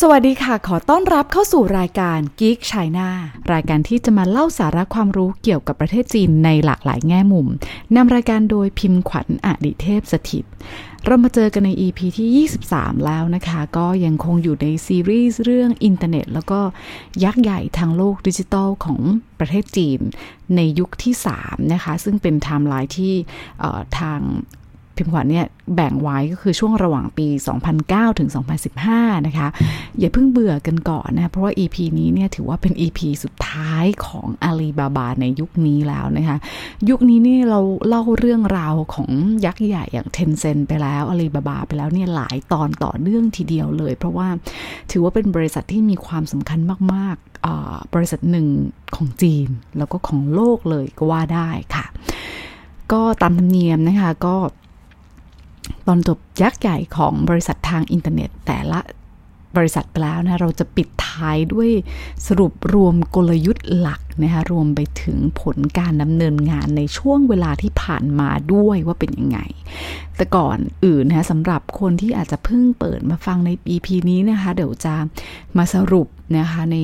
[0.00, 3.08] สวัสดีค่ะ ขอต้อนรับเข้าสู่รายการ Geek China
[3.52, 7.46] รายการที่จะมาเล่าสาระความรู้เกี่ยวกับประเทศจีนในหลากหลายแง่มุม
[7.96, 10.44] นำรายการโดยพิมพ์ขวัญอดิเทพสถิต
[11.04, 16.60] เรามาเจอกันใน EP ที่ 23 แล้วนะคะ ก็ยังคงอยู่ในซีรีส์เรื่องอินเทอร์เน็ต แล้วก็
[17.24, 19.00] ยักษ์ใหญ่ทางโลกดิจิทัลของ
[19.38, 20.00] ประเทศจีน
[20.56, 23.14] ในยุคที่ 3 นะคะ ซึ่งเป็นไทม์ไลน์ที่
[23.98, 24.20] ทาง
[24.96, 27.26] พิมพ์ขวัญเนี่ยแบ่งไว้ก็คือช่วงระหว่างปี
[27.72, 28.28] 2009 ถึง
[28.76, 29.48] 2015 นะคะ
[29.98, 36.36] อย่าเพิ่งเบื่อกันก่อนนะ เพราะว่า EP นี้เนี่ยถือว่าเป็น EP สุดท้ายของอาลีบาบาในยุคนี้แล้วนะคะ
[36.88, 39.08] ยุคนี้นี่เราเล่าเรื่องราวของ
[39.44, 44.28] ยักษ์ใหญ่อย่างเทนเซนไปแล้วอาลีบาบาไปแล้วเนี่ยหลายตอนต่อเนื่องทีเดียวเลย เพราะว่า
[44.90, 46.60] ถือว่าเป็นบริษัทที่มีความสำคัญ
[46.94, 48.46] มากๆบริษัทหนึ่ง
[48.96, 51.86] ของจีน แล้วก็ของโลกเลยก็ว่าได้ค่ะ
[52.92, 54.34] ก็ตามธรรมเนียมนะคะก็
[55.86, 58.80] ตอนจบยักษ์ใหญ่ของบริษัททางอินเทอร์เน็ต แต่ละ
[59.58, 61.70] บริษัทไปแล้วนะเราจะปิดท้ายด้วย
[62.26, 69.38] สรุปรวมกลยุทธ์หลักนะคะรวมไปถึงผลการดำเนินงานในช่วงเวลาที่ผ่านมาด้วยว่าเป็นยังไง
[70.16, 74.94] แต่ก่อนอื่นนะคะสำหรับคนที่อาจจะเพิ่งเปิดมาฟังใน EP นี้นะคะ เดี๋ยวจะ
[75.56, 76.76] มาสรุปนะคะใน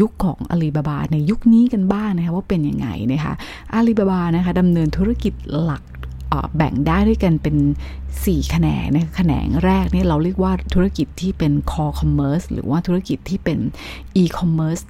[0.00, 3.32] ยุคของอาลีบาบาในยุคนี้กันบ้างนะคะว่าเป็นยังไงนะคะ
[3.74, 5.82] อาลีบาบานะคะดำเนินธุรกิจหลัก
[6.56, 7.56] แบ่งได้ด้วยกันเป็น
[8.04, 13.58] 4 แขนงนะแขนงแรกนี่เราเรียกว่าธุรกิจที่เป็น core commerce หรือว่าธุรกิจที่เป็น
[14.22, 14.84] e-commerce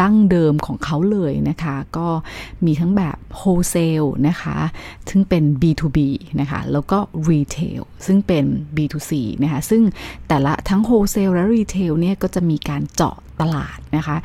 [0.00, 2.08] ดั้งเดิมของเขาเลยนะคะ ก็
[2.64, 4.58] มีทั้งแบบ wholesale นะคะ
[5.08, 5.98] ซึ่งเป็น B2B
[6.40, 6.98] นะคะ แล้วก็
[7.30, 8.44] retail ซึ่งเป็น
[8.76, 9.82] B2C นะคะ ซึ่ง
[10.28, 14.16] แต่ละทั้ง wholesale และ retail เนี่ยก็จะมีการเจาะตลาดนะคะ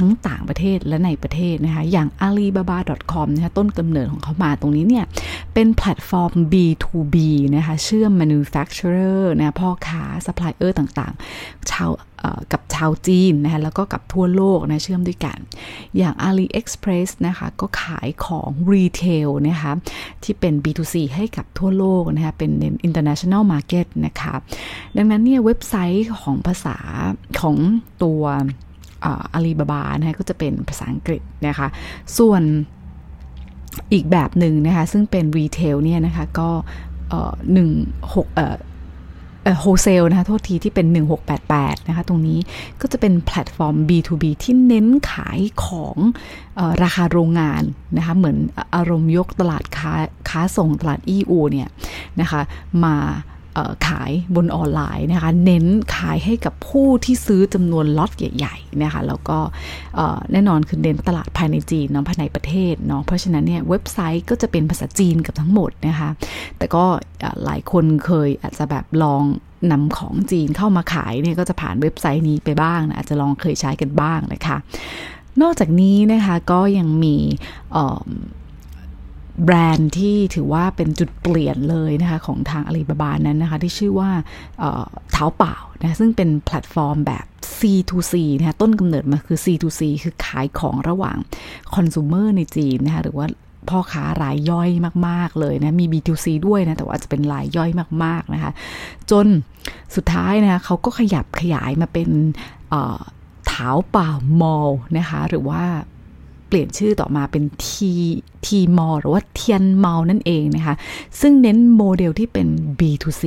[0.00, 5.04] ทั้งต่างประเทศและในประเทศนะคะ อย่าง alibaba.com นะคะต้นกำเนิดของเขามาตรงนี้เนี่ย
[5.54, 7.16] เป็นแพลตฟอร์ม B2B
[7.56, 11.90] นะคะ เชื่อม manufacturer นะพ่อค้า supplier ต่างๆ ชาว
[12.52, 15.38] กับชาวจีนนะคะแล้วก็กับทั่วโลกนะเชื่อมด้วยกัน
[15.96, 19.72] อย่าง AliExpress นะคะก็ขายของ retail นะคะ
[20.22, 22.50] ที่เป็น B2C ให้กับทั่วโลกนะคะเป็น
[22.86, 24.34] international market นะคะ
[24.96, 26.76] ดังนั้นเนี่ยเว็บไซต์ของภาษา
[27.40, 27.56] ของ
[28.02, 28.22] ตัว
[29.04, 31.68] อาลีบาบานะคะก็จะเป็นภาษาอังกฤษนะคะ
[32.18, 32.42] ส่วน
[33.92, 36.50] อีกแบบหนึ่งนะคะ ซึ่งเป็นรีเทลเนี่ยนะคะก็
[37.52, 37.68] หนึ่ง
[38.14, 38.56] หกเออ
[39.60, 40.86] wholesale นะคะโทษทีที่เป็น
[41.38, 42.38] 1688 นะคะ ตรงนี้
[42.80, 45.96] ก็จะเป็นแพลตฟอร์ม B2B ที่เน้นขายของ
[46.58, 47.62] ออราคาโรงงาน
[47.96, 48.36] นะคะ เหมือน
[48.74, 49.92] อารมณ์ยกตลาดค้า
[50.28, 51.68] ค้าส่งตลาด EU เนี่ย
[52.20, 52.40] นะคะ
[52.84, 52.96] มา
[53.88, 55.66] ขายบนออนไลน์นะคะ เน้น
[55.96, 59.38] ขายให้กับผู้ที่ซื้อจำนวนล็อตใหญ่ๆนะคะ แล้วก็
[60.32, 66.10] แน่นอนคือเน้นตลาดภายในจีนเนาะภายในประเทศเนาะ เพราะฉะนั้นเนี่ยเว็บไซต์ก็จะเป็นภาษาจีนกับทั้งหมดนะคะ
[66.58, 66.84] แต่ก็
[67.44, 69.22] หลายคนเคยอาจจะแบบลอง
[69.72, 74.56] นำของจีนเข้ามาขายเนี่ยก็จะผ่านเว็บไซต์นี้ไปบ้างนะอาจจะลองเคยใช้กันบ้างนะคะ
[75.42, 77.16] นอกจากนี้นะคะก็ยังมี
[77.72, 84.10] เแบรนด์ที่ถือว่าเป็นจุดเปลี่ยนเลยนะคะของทางอาลีบาบานั้นนะคะ ที่ชื่อว่า
[85.12, 87.24] เท้าเปล่านะซึ่งเป็นแพลตฟอร์มแบบ
[87.58, 91.16] C2C นะคะต้นกำเนิดมาคือ C2C คือขายของระหว่าง
[91.74, 93.26] คอน sumer ในจีนนะคะหรือว่า
[93.68, 94.70] พ่อค้ารายย่อย
[95.08, 97.70] มาก ๆ เลยนะ มี B2C ด้วยนะ แต่ว่าจะเป็นรายย่อย
[98.04, 98.52] มาก ๆ นะคะ
[99.10, 99.26] จน
[99.96, 102.08] สุดท้ายนะคะเขาก็ขยับขยายมาเป็น
[103.48, 104.10] เท้าเปล่า
[104.40, 104.68] มอล
[104.98, 105.62] นะคะ หรือว่า
[106.50, 107.92] เปลี่ยนชื่อต่อมาเป็นที
[108.46, 110.74] ทีมอหรือว่าเทียนมอลนั่นเองนะคะ
[111.20, 112.46] ซึ่งเน้นโมเดลที่เป็น
[112.78, 113.24] B2C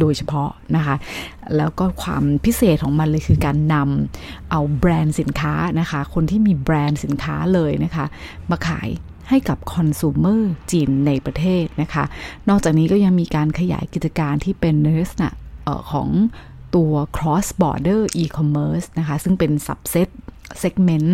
[0.00, 0.96] โดยเฉพาะนะคะ
[1.56, 8.04] แล้วก็ความพิเศษของมันเลยคือการนำเอาแบรนด์สินค้านะคะ คนที่มีแบรนด์สินค้าเลยนะคะ
[8.50, 8.88] มาขาย
[9.28, 10.40] ให้กับคอน sumer
[10.70, 12.04] จีนในประเทศนะคะ
[12.48, 15.28] นอกจากนี้ก็ยังมีการขยายกิจการที่เป็นในลักษณะ
[15.92, 16.08] ของ
[16.74, 20.08] ตัว cross border e-commerce นะคะ ซึ่งเป็น subset
[20.62, 21.10] segment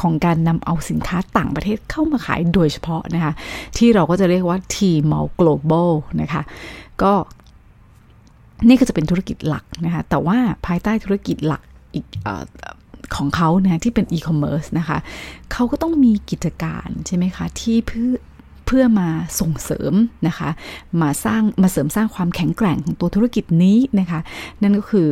[0.00, 3.32] ของการนำเอาสินค้าต่างประเทศเข้ามาขายโดยเฉพาะนะคะ
[3.76, 5.90] ที่เราก็จะเรียกว่า Tmall Global
[6.20, 6.42] นะคะ
[7.02, 7.12] ก็
[8.68, 11.62] นี่ก็จะเป็นธุรกิจหลักนะคะ แต่ว่าภายใต้ธุรกิจหลัก
[11.94, 12.28] อีกอ
[13.16, 14.98] ของเขานะที่เป็น e-commerce นะคะ
[15.52, 18.12] เขาก็ต้องมีกิจการใช่ไหมคะ ที่เพื่อ
[18.66, 19.08] เพื่อมา
[19.40, 19.92] ส่งเสริม
[20.26, 20.48] นะคะ
[21.02, 24.20] มาสร้างมาเสริมสร้างความแข็งแกร่งของตัวธุรกิจนี้นะคะ
[24.62, 25.08] นั่นก็คือ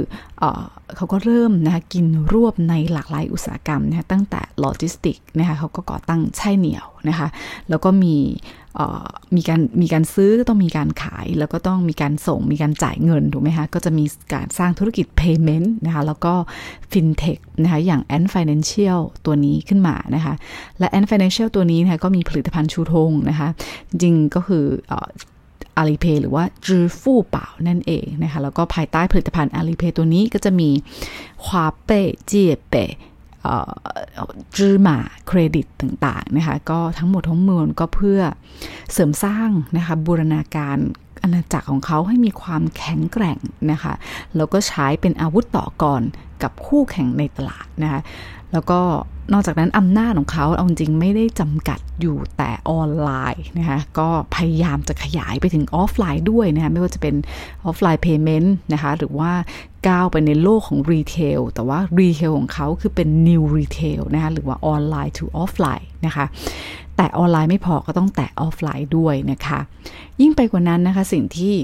[0.97, 7.29] เขาก็เริ่มนะคะกินรวบในหลากหลายอุตสาหกรรมนะคะตั้งแต่โลจิสติกนะคะเขาก็ก่อตั้งใช่เหนียวนะคะ
[7.69, 8.17] แล้วก็มี
[9.37, 14.05] มีการมีการซื้อต้องมีการขาย แล้วก็ต้องมีการส่งมีการจ่ายเงินถูกไหมคะก็จะมี
[14.35, 16.35] การสร้างธุรกิจ payment นะคะแล้วก็
[16.93, 20.35] fintech นะคะอย่าง Ant Financial ตัวนี้ขึ้นมานะคะ
[20.79, 23.49] และ Ant Financial ตัวนี้นะคะก็มีผลิตภัณฑ์ชูธงนะคะ
[23.91, 24.65] จริงก็คือ
[25.77, 30.71] อาลีเพย์หรือว่าจือฟู่เป่านั่นเองนะคะ แล้วก็ภายใต้ผลิตภัณฑ์อาลีเพย์ตัวนี้ก็จะมี
[31.47, 32.85] ควาเป้เจียเป้
[34.57, 38.21] จือหมาเครดิตต่างๆนะคะ ก็ทั้งหมดทั้งมวลก็เพื่อ
[38.93, 40.79] เสริมสร้างนะคะบูรณาการ
[41.23, 43.39] อาณาจักรของเขาให้มีความแข็งแกร่ง
[43.71, 43.93] นะคะ
[44.37, 46.03] แล้วก็ใช้เป็นอาวุธต่อกร
[46.43, 48.01] กับคู่แข่งในตลาดนะคะ
[48.53, 48.81] แล้วก็
[49.33, 57.15] นอกจากนั้นอำนาจของเขาเอาจริงไม่ได้จำกัดอยู่แต่ออนไลน์นะคะก็พยายามจะขยายไปถึงออฟไลน์ด้วยนะคะไม่ว่าจะเป็น
[57.65, 59.33] offline payment นะคะหรือว่า
[59.89, 66.25] ก้าวไปในโลกของ retail แต่ว่า retail ของเขาคือเป็น new retail นะคะหรือว่าออนไลน์ to ออฟไลน์นะคะ
[66.97, 69.61] แต่ออนไลน์ไม่พอก็ต้องแตะออฟไลน์ด้วยนะคะ
[70.21, 71.55] ยิ่งไปกว่านั้นนะคะสิ่งที่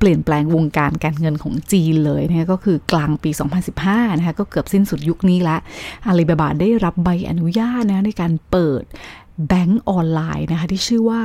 [0.00, 3.30] เปลี่ยนแปลงวงการการเงินของจีนเลยนะคะก็คือกลางปี
[3.74, 5.56] 2015 นะคะก็เกือบสิ้นสุดยุคนี้ละ
[6.06, 8.84] อาลีบาบาได้รับใบอนุญาตนะในการเปิด
[9.48, 11.20] แบงก์ออนไลน์นะคะที่ชื่อว่า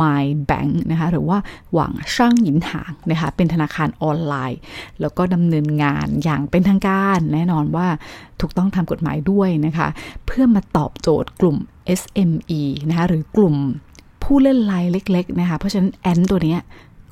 [0.00, 1.38] My Bank นะคะหรือว่า
[1.72, 4.58] หวังช่างหยินหางนะคะเป็นธนาคารออนไลน์
[5.00, 7.86] แล้วก็ดำเนินงานอย่างเป็นทางการ แน่นอนว่า
[8.40, 9.88] ถูกต้องทำกฎหมายด้วยนะคะ
[10.26, 11.56] เพื่อมาตอบโจทย์กลุ่ม
[12.00, 13.56] SME นะคะหรือกลุ่ม
[14.22, 16.56] ผู้เล่นรายเล็ก ๆ นะคะ เพราะฉะนั้นแอนตัวนี้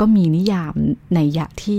[0.00, 0.74] ก็มีนิยาม
[1.14, 1.78] ในยะที่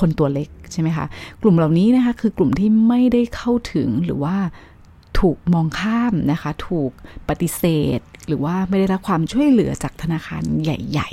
[0.00, 1.06] คนตัวเล็กใช่ไหมคะ
[1.42, 4.36] กลุ่มเหล่านี้นะคะคือกลุ่มที่ไม่ได้เข้าถึงหรือว่า
[5.20, 6.90] ถูกมองข้ามนะคะ ถูก
[7.28, 7.64] ปฏิเส
[7.98, 11.10] ธ หรือว่าไม่ได้รับความช่วยเหลือจากธนาคารใหญ่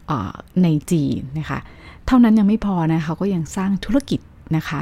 [0.00, 1.58] ๆ ในจีนนะคะ
[2.06, 4.20] เท่านั้นยังไม่พอนะเขาก็ยังสร้างธุรกิจ
[4.56, 4.80] นะคะ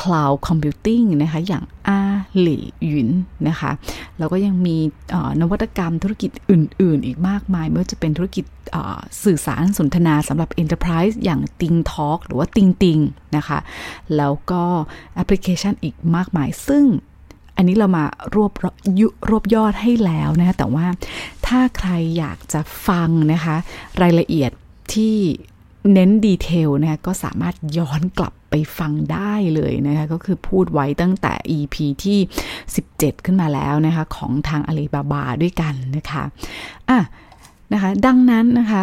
[0.00, 2.00] cloud computing นะคะอย่างอา
[2.40, 3.10] หลี่หยุน
[3.48, 3.70] นะคะ
[4.18, 4.76] แล้วก็ยังมี
[5.40, 8.44] นวัตกรรมธุรกิจอื่น ๆ อีกมากมาย ไม่ว่าจะเป็นธุรกิจ
[9.24, 13.02] สื่อสารสนทนาสำหรับ Enterprise อย่าง Ting Talk หรือว่า Ting Ting
[13.36, 13.58] นะคะ
[14.16, 14.64] แล้วก็
[15.14, 16.84] แอปพลิเคชันอีกมากมาย ซึ่ง
[17.56, 18.04] อันนี้เรามา
[18.34, 18.52] รวบ
[19.00, 20.86] ยุรวบยอดให้แล้วนะแต่ว่า
[21.46, 23.56] ถ้าใครอยากจะฟังนะคะ
[24.02, 24.50] รายละเอียด
[24.94, 25.16] ที่
[25.92, 32.18] เน้น detail นะคะก็สามารถย้อนกลับ ไปฟังได้เลยนะคะก็คือพูดไว้ตั้งแต่ EP ที่
[32.72, 36.24] 17 ขึ้นมาแล้วนะคะของทางอาลีบาบาด้วยกันนะคะ
[36.90, 37.00] อะ
[37.72, 38.82] นะคะดังนั้นนะคะ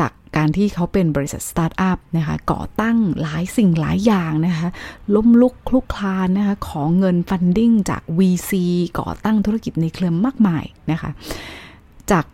[0.00, 4.68] จากการที่เขาเป็นบริษัทสตาร์ทอัพนะคะก่อตั้งหลายสิ่งหลายอย่างนะคะ
[5.14, 8.52] ล้มลุกคลุกคลานนะคะขอเงิน funding จาก VC
[8.98, 11.10] ก่อตั้งธุรกิจในเครือมากมายนะคะ
[12.10, 12.24] จาก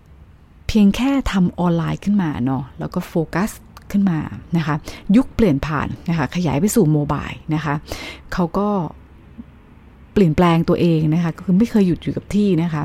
[0.69, 3.51] เพียงแค่ทำออนไลน์ขึ้นมาเนาะแล้วก็โฟกัส
[3.93, 4.19] ขึ้นมา
[4.57, 4.75] นะคะ
[5.17, 7.75] ยุคเปลี่ยนผ่านนะคะขยายไปสู่ mobile นะคะ
[8.33, 8.69] เขาก็
[10.13, 12.83] เปลี่ยนแปลงตัวเองนะคะก็คือไม่เคยหยุดอยู่กับที่นะคะ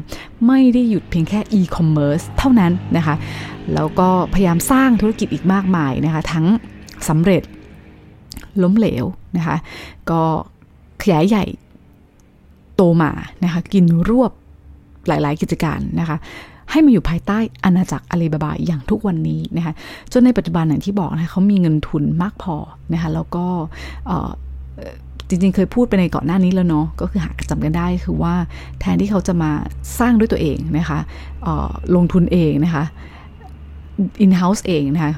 [0.47, 3.15] ไม่ได้หยุดเพียงแค่อีคอมเมิร์ซเท่านั้นนะคะ
[3.73, 6.45] แล้วก็พยายามสร้างธุรกิจอีกมากมายนะคะ ทั้ง
[7.09, 7.43] สำเร็จ
[8.63, 9.05] ล้มเหลว
[9.37, 9.57] นะคะ
[10.09, 10.21] ก็
[11.01, 11.45] ขยายใหญ่
[12.75, 13.11] โตมา
[13.43, 14.31] นะคะ กินรวบ
[15.07, 16.17] หลาย ๆ กิจการนะคะ
[16.71, 19.73] ให้มาอยู่ภายใต้อาณาจักรอาลีบาบาอย่างทุกวันนี้นะคะ
[20.11, 22.55] จนในปัจจุบันอย่างที่บอกนะคะเขามีเงินทุนมากพอ
[22.93, 23.45] นะคะแล้วก็
[25.27, 28.33] จริงๆ เคยพูดไปในก่อนหน้านี้แล้วเนาะก็คือหากจำกันได้คือว่า
[28.79, 29.51] แทนที่เขาจะมา
[29.99, 30.99] สร้างด้วยตัวเองนะคะ
[31.95, 32.83] ลงทุนเองนะคะ
[34.23, 35.13] in-house เองนะคะ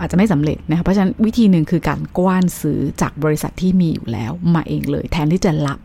[0.00, 5.78] อาจจะไม่สำเร็จนะคะเพราะฉะนั้นวิธีหนึ่งคือการกว้านซื้อจากบริษัทที่มีอยู่แล้วมาเองเลย แทนที่จะรับ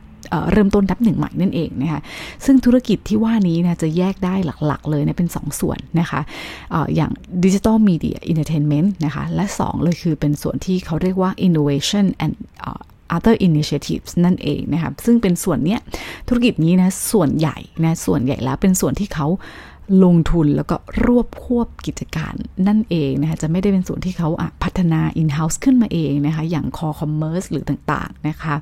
[0.52, 2.02] เริ่มต้นนับหนึ่งใหม่นั่นเองนะคะ
[2.46, 6.22] ซึ่งธุรกิจที่ว่านี้นะจะแยกได้หลักๆ เลยนะเป็น 2 ส่วนนะคะ
[6.74, 7.12] ออย่าง
[7.44, 12.34] digital media entertainment นะคะและ 2 เลยคือเป็นส่วนที่เขาเรียกว่า innovation and
[13.18, 15.80] other initiatives นั่นเองนะคะซึ่งเป็นส่วนเนี้ย
[16.28, 19.28] ธุรกิจนี้นะส่วนใหญ่นะส่วนใหญ่แล้วเป็นส่วนที่เขา
[20.04, 20.76] ลงทุนแล้วก็
[21.06, 22.34] รวบควบกิจการ
[22.68, 24.30] นั่นเองนะคะจะไม่ได้เป็นส่วนที่เขา
[24.64, 28.56] พัฒนา in-house ขึ้นมาเองนะคะอย่าง core commerce หรือต่างๆนะคะ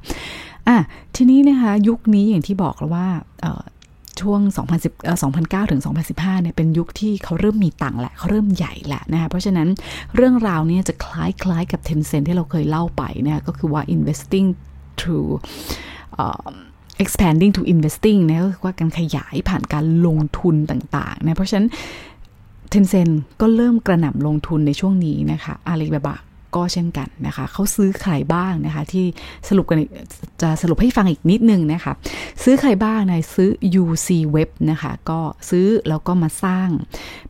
[0.67, 0.77] อะ
[1.15, 3.07] ทีนี้นะคะยุคนี้อย่างที่บอกแล้วว่า
[4.21, 4.41] ช่วง
[4.81, 9.67] 2010 2009 ถึง 2015 เนี่ย เป็นยุคที่เขาเริ่มมีตังค์แหละ เขาเริ่มใหญ่แหละนะคะเพราะฉะนั้น
[10.15, 14.47] เรื่องราวนี้จะคล้ายคล้ายกับ Tencent ที่เราเคยเล่าไปนะก็คือว่า investing
[14.99, 15.31] through
[17.03, 21.67] expanding to investing นะก็คือว่าการขยายผ่านการลงทุนต่างๆนะเพราะฉะนั้น
[22.73, 26.17] Tencent ก็เริ่มกระหน่ำลงทุนในช่วงนี้นะคะอาลีบาบา
[26.55, 29.05] ก็เช่นกันนะคะเขาซื้อใครบ้างนะคะ ที่
[29.49, 29.77] สรุปกัน
[30.41, 31.93] จะสรุปให้ฟังอีกนิดนึงนะคะ
[32.43, 33.49] ซื้อใครบ้างนะซื้อ
[33.81, 35.19] UC Web นะคะ ก็
[35.49, 36.69] ซื้อแล้วก็มาสร้าง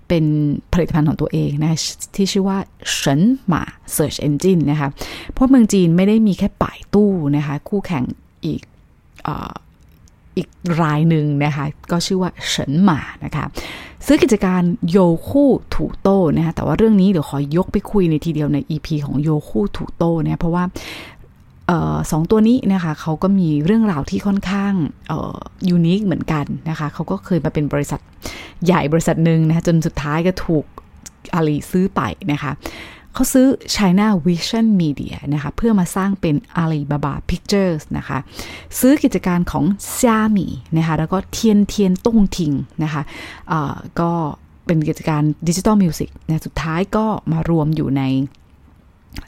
[0.07, 0.25] เป็น
[0.73, 1.79] ผลิตภัณฑ์ของตัวเองนะ
[2.15, 2.57] ที่ชื่อว่า
[2.91, 3.63] เฉินหมา
[3.95, 4.89] Search Engine นะคะ
[5.33, 8.03] เพราะเมืองจีนไม่ได้มีแค่ป่ายตู้นะคะ คู่แข่ง
[8.45, 8.61] อีก
[10.37, 10.49] อีก
[10.81, 13.45] รายหนึ่งนะคะก็ชื่อว่าเฉินหมานะคะ
[14.05, 14.97] ซื้อกิจการโย
[15.29, 20.63] คู่ถูโต้นะคะแต่ว่าเรื่องนี้เดี๋ยวขอยกไปคุยในทีเดียวใน EP ของโยคู่ถูโต้เนี่ยเพราะว่า
[22.11, 24.73] สองตัวนี้นะคะเขาก็มีเรื่องราวที่ค่อนข้าง
[25.69, 27.99] ยูนิคเหมือนกันนะคะเขาก็เคยมาเป็นบริษัท
[28.65, 30.65] ใหญ่บริษัทหนึ่งนะคะจนสุดท้ายก็ถูก
[31.33, 32.01] อาลีซื้อไป
[32.31, 32.51] นะคะ
[33.13, 38.17] เขาซื้อ China Vision Media นะคะ เพื่อมาสร้างเป็น Alibaba Pictures นะคะ
[38.79, 39.65] ซื้อกิจการของ
[39.95, 42.51] Xiami นะคะ แล้วก็เทียนเทียนต้งทิง
[42.83, 43.01] นะคะ
[43.99, 44.11] ก็
[44.65, 48.03] เป็นกิจการ digital music นะสุดท้ายก็มารวมอยู่ใน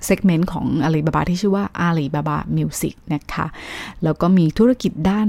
[0.06, 3.46] segment ของ Alibaba ที่ชื่อว่า Alibaba Music นะคะ
[4.04, 5.28] แล้วก็มีธุรกิจด้าน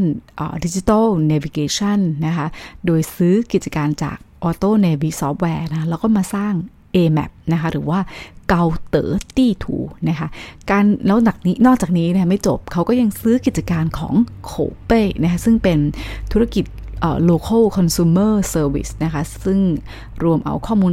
[0.64, 2.46] ดิจิทัลเนวิเกชันนะคะ
[2.86, 6.54] โดยซื้อกิจการจาก Auto Navy Software นะ แล้วก็มาสร้าง
[6.96, 8.00] AMAP นะคะ หรือว่า
[8.48, 9.76] เกาเต๋อตี้ถู
[10.08, 10.28] นะคะ
[10.70, 14.52] การแล้วหนักนี้นอกจากนี้นะไม่จบเขาก็ยังซื้อกิจการของโค
[14.86, 15.78] เป้นะคะซึ่งเป็น
[16.32, 16.64] ธุรกิจ
[17.30, 19.60] local consumer service นะคะ ซึ่ง
[20.24, 20.92] รวมเอาข้อมูล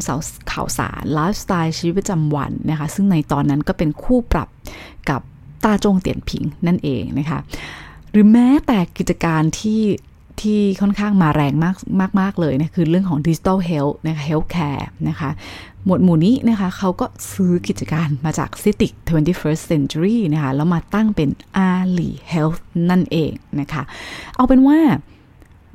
[0.52, 4.48] ข่าวสาร ไลฟ์สไตล์ชีวิตประจำวันนะคะ ซึ่งในตอนนั้นก็เป็นคู่ปรับ
[5.10, 5.22] กับ
[5.64, 7.40] ตาจงเตียนผิงนั่นเองนะคะ
[8.12, 9.84] หรือแม้แต่กิจการที่
[10.42, 15.30] ที่ค่อนข้างมาแรงมากมากมากเลยนะคือเรื่องของ digital health นะคะ healthcare นะคะ
[15.86, 21.30] หมวดหมู่นี้นะคะเขาก็ซื้อกิจการมาจาก Citic 21st Century นะคะแล้วมาตั้งเป็น
[21.72, 23.84] Ali Health นั่นเองนะคะ
[24.36, 24.80] เอาเป็นว่า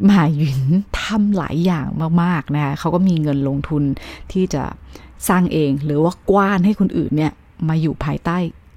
[0.07, 0.61] หมาหยุน
[1.00, 1.87] ทำหลายอย่าง
[2.23, 3.83] มากๆนะคะเขาก็มีเงินลงทุน
[4.33, 4.65] ที่จะ
[5.29, 7.33] สร้างเองหรือว่ากว้านให้คนอื่นเนี่ย
[7.69, 8.37] มาอยู่ภายใต้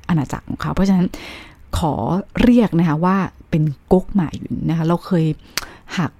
[0.09, 1.07] อาณาจักรของเขา เพราะฉะนั้น
[1.77, 1.93] ขอ
[2.43, 3.17] เรียกนะคะว่า
[3.49, 5.25] เป็นก๊กหมาหยุนนะคะเราเคย
[5.97, 6.11] หัก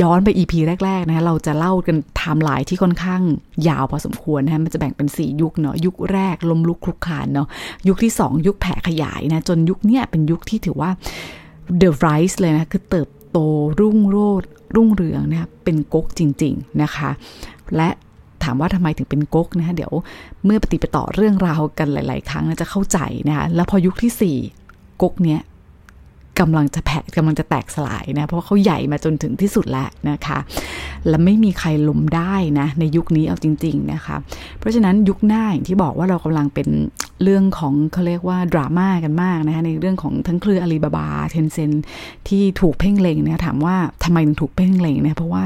[0.00, 0.52] ย้อนไป EP
[0.84, 3.22] แรกๆนะเราจะเล่ากันไทม์ไลน์ที่ค่อนข้าง
[3.68, 7.48] ยาวพอสมควรนะมันจะแบ่งเป็น 4 ยุคเนาะยุคแรกลมลุกคลุกคลานเนาะ
[7.88, 10.90] ยุคที่ 2 ยุคแผ่ขยายนะจนยุคเนี้ยเป็นยุคที่ถือว่า
[11.80, 13.38] The Rise เลยนะคือเติบโต
[13.80, 14.42] รุ่งโรจ
[14.76, 17.10] รุ่งเรืองนะเป็นก๊กจริง ๆนะคะ
[17.76, 17.88] และ
[18.42, 19.92] ถามว่าทำไมถึงเป็นก๊กนะคะเดี๋ยว
[20.44, 24.36] เมื่อปฏิปต่อเรื่องราวกันหลาย ๆ ครั้งจะเข้าใจนะคะแล้วพอยุคที่สี่
[25.02, 25.40] ก๊กเนี้ย
[26.40, 30.38] กำลังจะแผ่กำลังจะแตกสลายนะ เพราะาเขาใหญ่มาจนถึงที่สุดแล้วนะคะ
[31.08, 34.16] และไม่มีใครล้มได้นะ ในยุคนี้เอาจริง ๆนะคะ
[34.58, 36.68] เพราะฉะนั้นยุคหน้าอย่างที่บอกว่าเรากำลังเป็น
[37.22, 41.70] เรื่องของเขาเรียกว่าดราม่ากันมากนะคะในเรื่องของทั้งเครืออาลีบาบาเทนเซน
[42.28, 45.44] ที่ถูกเพ่งเล็งเนี่ยถามว่าทำไมถึงถูกเพ่งเล็งเนี่ยเพราะว่า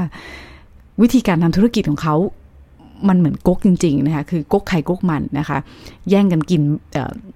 [1.01, 2.15] วิธีการทำธุรกิจของเขา
[3.07, 5.57] มันเหมือนก๊กจริง ๆ นะคะ คือก๊กไข่ก๊กมันนะคะ
[6.09, 6.61] แย่งกันกิน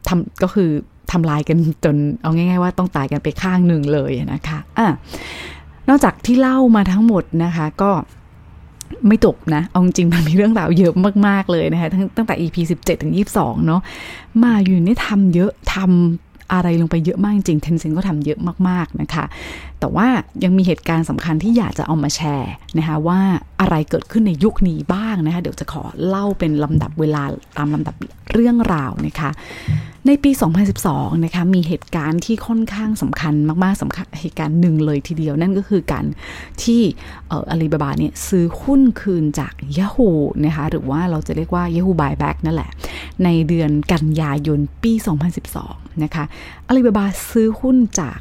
[0.08, 0.70] ทำก็คือ
[1.12, 4.88] ทำลายกันจนเอาง่าย ๆ ว่าต้องตายกันไปข้างหนึ่งเลยนะคะอะ
[5.90, 7.92] นอกจากที่เล่ามาทั้งหมดนะคะก็
[9.08, 10.94] ไม่จบนะเอาจริงมันมีเรื่องราวเยอะ
[11.28, 13.82] มาก ๆ เลยนะคะตั้งตั้งแต่ EP 17 ถึง 22 เนาะ
[14.44, 19.26] มาอยู่นี่ทำเยอะทำ อะไรลงไปเยอะมากจริงเทนเซ็นก็ทำเยอะมากๆนะคะ
[19.80, 20.08] แต่ว่า
[20.44, 23.20] ยังมีเหตุการณ์สำคัญที่อยากจะเอามาแชร์นะคะว่า
[23.62, 27.24] อะไรเกิดขึ้นในยุคนี้บ้างนะคะ เดี๋ยวจะขอเล่าเป็นลำดับเวลา
[27.58, 27.96] ตามลำดับ
[28.32, 29.30] เรื่องราวนะคะ
[30.08, 30.32] ในปี
[30.78, 36.06] 2012 นะคะมีเหตุการณ์ที่ค่อนข้างสำคัญมากๆสำคัญเหตุการณ์หนึ่งเลยทีเดียวนั่นก็คือการ
[36.64, 36.82] ที่
[37.32, 40.12] อาลีบาบาเนี่ยซื้อหุ้นคืนจาก Yahoo
[40.46, 42.70] นะคะหรือว่าเราจะเรียกว่า Yahoo Buyback นั่นแหละ
[43.24, 46.24] ในเดือนกันยายนปี 2012 นะคะ
[46.68, 48.20] อาลีบาบาซื้อหุ้นจาก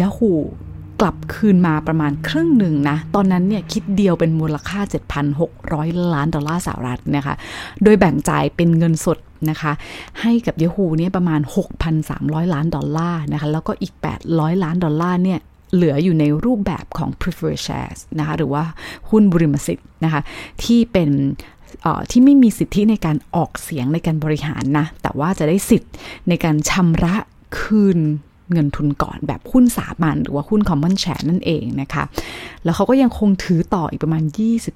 [0.00, 0.34] Yahoo
[1.00, 4.80] กลับคืนมาประมาณครึ่งหนึ่งนะ ตอนนั้นเนี่ยคิดเดียวเป็นมูลค่า
[5.46, 7.34] 7,600 ล้านดอลลาร์สหรัฐนะคะ
[7.82, 9.18] โดยแบ่งจ่ายเป็นเงินสด
[9.50, 9.72] นะคะ
[10.20, 11.40] ให้กับ Yahoo เนี่ยประมาณ
[11.96, 13.94] 6,300 ล้านดอลลาร์นะคะ แล้วก็อีก
[14.28, 15.40] 800 ล้านดอลลาร์เนี่ย
[15.74, 18.64] เหลืออยู่ในรูปแบบของ preferred shares นะคะ หรือว่า
[19.10, 20.20] หุ้นบริมสิทธิ์นะคะ
[20.64, 21.10] ที่เป็น
[22.10, 25.92] ที่ไม่มีสิทธิในการออกเสียงในการบริหารนะ แต่ว่าจะได้สิทธิ์
[26.28, 27.14] ในการชำระ
[27.58, 27.98] คืน
[28.52, 32.04] เงินทุนก่อนแบบหุ้นสามัญหรือว่าหุ้นคอมมอนแชร์นั่นเองนะคะ
[32.64, 34.22] แล้วเขาก็ยังคงถือต่ออีกประมาณ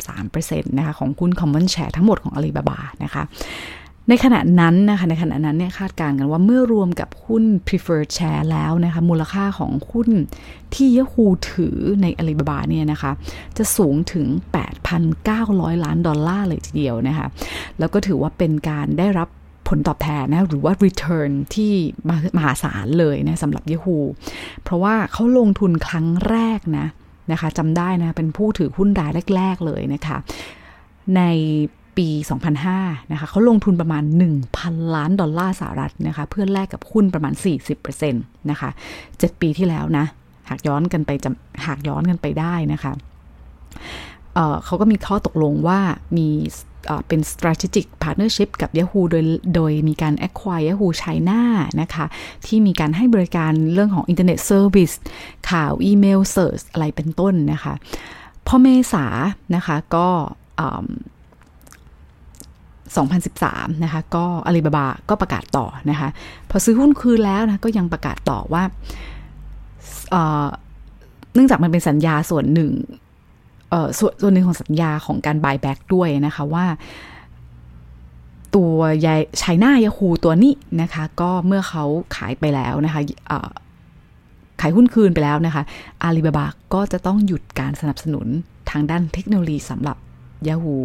[0.08, 3.22] 23%นะคะของหุ้นคอมมอนแชร์ทั้งหมดของอาลีบาบานะคะ
[4.10, 10.08] ในขณะนั้นนะคะในขณะนั้นเนี่ยคาดการณ์กันว่าเมื่อรวมกับหุ้น preferred share แล้วนะคะมูลค่าของหุ้น
[10.74, 13.12] ที่ย a ฮูถือใน Alibaba เนี่ยนะคะ
[13.58, 14.26] จะสูงถึง
[15.06, 17.26] 8,900 ล้านดอลลาร์เลยทีเดียวนะคะ
[17.78, 19.28] แล้วก็ถือว่าเป็นการได้รับ
[19.68, 21.72] ผลตอบแทนนะหรือว่า return ที่
[22.36, 24.00] มหาศาลเลยนะสำหรับ Yahoo
[24.62, 26.86] เพราะว่าเขาลงทุนครั้งแรกนะ
[27.32, 30.16] นะคะจำได้นะเป็นผู้ถือหุ้นรายแรก ๆ เลยนะคะ
[31.16, 31.22] ใน
[31.96, 32.08] ปี
[32.60, 34.04] 2005 นะคะเขาลงทุนประมาณ
[34.48, 37.34] 1,000 ล้านดอลลาร์สหรัฐนะคะเพื่อแลกกับหุ้นประมาณ
[37.72, 38.70] 40%นะคะ
[39.06, 40.04] 7 ปีที่แล้วนะ
[40.48, 41.10] หากย้อนกันไป
[41.66, 42.92] หากย้อนกันไปได้นะคะ
[44.34, 45.80] เเขาก็มีข้อตกลงว่า
[46.16, 46.28] มี
[47.08, 51.40] เป็น strategic partnership กับ Yahoo โดย โดยมีการ acquire Yahoo China
[51.80, 52.06] นะคะ
[52.46, 54.94] ที่มีการให้บริการเรื่องของ Internet Service
[55.50, 57.74] ข่าวอีเมล Search อะไรเป็นต้นนะคะ
[58.46, 59.06] พอเมษา
[59.54, 60.08] นะคะก็
[62.98, 66.08] 2013 นะคะ ก็อาลีบาบาก็ประกาศต่อนะคะ
[66.50, 68.62] พอซื้อหุ้นคืนแล้วนะก็ยังประกาศต่อว่า
[71.34, 72.72] เนื่องจากมันเป็นสัญญาส่วนหนึ่ง
[73.98, 76.66] ส่วนส่วนหนึ่งของสัญญาของการ buy back ด้วยนะคะว่า
[78.56, 81.84] ตัวยายไชน่ายาคูตัวนี้นะคะ ก็เมื่อเขา
[82.16, 83.00] ขายไปแล้วนะคะ
[84.60, 85.62] ขายหุ้นคืนไปแล้วนะคะ
[86.02, 88.26] อาลีบาบาก็จะต้องหยุดการสนับสนุน
[88.70, 89.96] ทางด้านเทคโนโลยีสำหรับ
[90.48, 90.78] Yahoo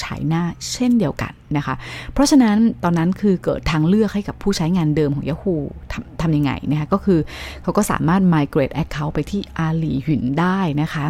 [0.00, 1.74] ใช้หน้าเช่นเดียวกันนะคะ
[2.12, 5.56] เพราะฉะนั้นตอนนั้นคือเกิดทางเลือกให้กับผู้ใช้งานเดิมของ Yahoo
[5.92, 7.20] ทำทำยังไงนะคะก็คือ
[7.62, 11.04] เขาก็สามารถ migrate account ไปที่อาลีหยุนได้นะคะ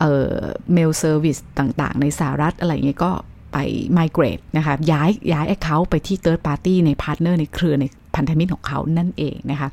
[0.00, 0.34] เอ่อ
[0.76, 3.12] mail service ต่างๆ ในสหรัฐอะไรเงี้ยก็
[3.52, 3.58] ไป
[3.98, 9.68] migrate นะคะย้ายย้าย account ไปที่ third party ใน partner ในเครือในพันธมิตรของเขานั่นเองนะคะ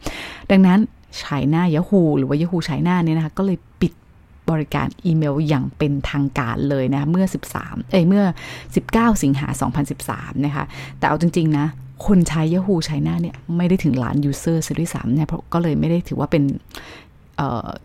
[0.51, 0.79] ดังนั้น
[1.19, 3.57] ใช้หน้า Yahoo หรือว่า Yahoo ใช้หน้าเนี่ยนะคะก็เลย
[4.49, 7.25] บริการอีเมลอย่างเป็นทางการเลยนะ เมื่อ
[7.57, 8.23] 13 เอ้ยเมื่อ
[8.73, 9.47] 19 สิงหา
[9.91, 10.65] 2013 นะคะ
[10.97, 11.67] แต่เอาจริง ๆ นะ
[12.05, 16.43] คนใช้ Yahoo ใช้หน้าเนี่ย ไม่ได้ถึงล้านยูเซอร์ซะด้วยซ้ำเนี่ยเพราะก็เลยไม่ได้ถือว่าเป็น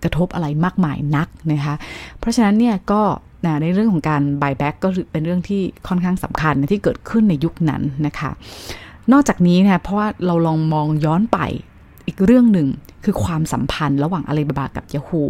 [0.03, 1.75] กระทบอะไรมากมายนักนะคะ
[2.19, 3.03] เพราะฉะนั้นเนี่ยก็
[3.63, 8.31] ในเรื่องของการ buyback ก็เป็นเรื่องที่ค่อนข้างสำคัญนะที่เกิดขึ้นในยุคนั้นนะคะ
[9.13, 11.39] นอกจากนี้นะเพราะว่าเราลองมองย้อนไป
[12.07, 12.69] อีกเรื่องหนึ่ง
[13.05, 15.23] คือความสัมพันธ์ระหว่างอาลีบาบากับยาฮู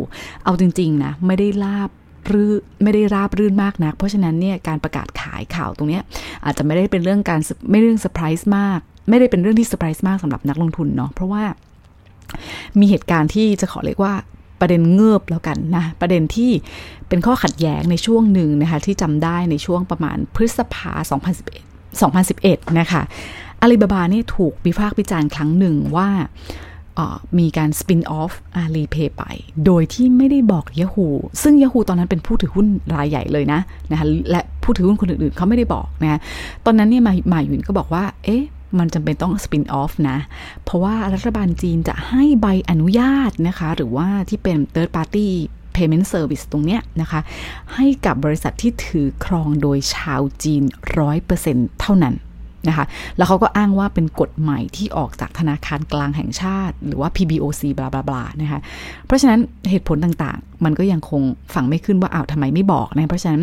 [0.45, 1.91] เอาจริงๆนะไม่ได้ลาบ
[2.33, 2.51] รื่
[2.83, 6.01] ไม่ได้ราบรื่นมากนัก เพราะฉะนั้นเนี่ยการประกาศขายข่าวตรงนี้
[6.45, 7.41] อาจจะไม่ได้เป็นเรื่องการ
[7.71, 8.79] ไม่เรื่องเซอร์ไพรส์มาก
[9.09, 11.45] ไม่ได้เป็นเรื่องที่เซอร์ไพรส์มากสำหรับนักลงทุนเนาะเพราะว่า
[12.79, 14.15] มีเหตุการณ์ที่จะขอเรียกว่า
[14.61, 16.51] ประเด็นเงิบแล้วกันนะ ประเด็นที่
[17.09, 20.93] เป็นข้อขัดแย้งในช่วงหนึ่งนะคะที่จำได้ในช่วงประมาณพฤษภา
[21.65, 23.03] 2011 2011 นะคะ
[23.67, 26.09] อาลีบาบาเนี่ยถูกวิพากษ์วิจารณ์ครั้งหนึ่งว่า
[27.39, 29.23] มีการสปินออฟอาลีเพย์ไป
[29.67, 31.09] โดยที่ไม่ได้บอก Yahoo
[31.43, 36.21] ซึ่ง Yahoo ตอนนั้นเป็นผู้ถือหุ้นรายใหญ่เลยนะนะคะและผู้ถือหุ้นคนอื่นๆเขาไม่ได้บอกนะ
[36.65, 38.43] ตอนนั้นเนี่ยมามายุนก็บอกว่า เอ๊ะ
[38.79, 40.19] มันจำเป็นต้องสปินออฟนะ
[40.65, 45.29] เพราะว่ารัฐบาลจีนจะให้ใบอนุญาตนะคะ หรือว่าที่เป็น third party
[45.77, 47.21] payment service ตรงเนี้ยนะคะ
[47.75, 50.63] ให้กับบริษัทที่ถือครองโดยชาวจีน
[50.99, 52.15] ร้อยเปอร์เซ็นเท่านั้น
[52.69, 52.85] นะคะ
[53.17, 58.61] แล้วเขาก็อ้างว่าเป็นกฎใหม่ที่ออกจากธนาคารกลางแห่งชาติ หรือว่า PBOC บลาบลาบลานะคะ
[59.07, 61.23] เพราะฉะนั้นเหตุผลต่างๆ มันก็ยังคง
[61.55, 63.43] ฝังไม่ขึ้นว่าอ้าวทำไมไม่บอกนะ เพราะฉะนั้น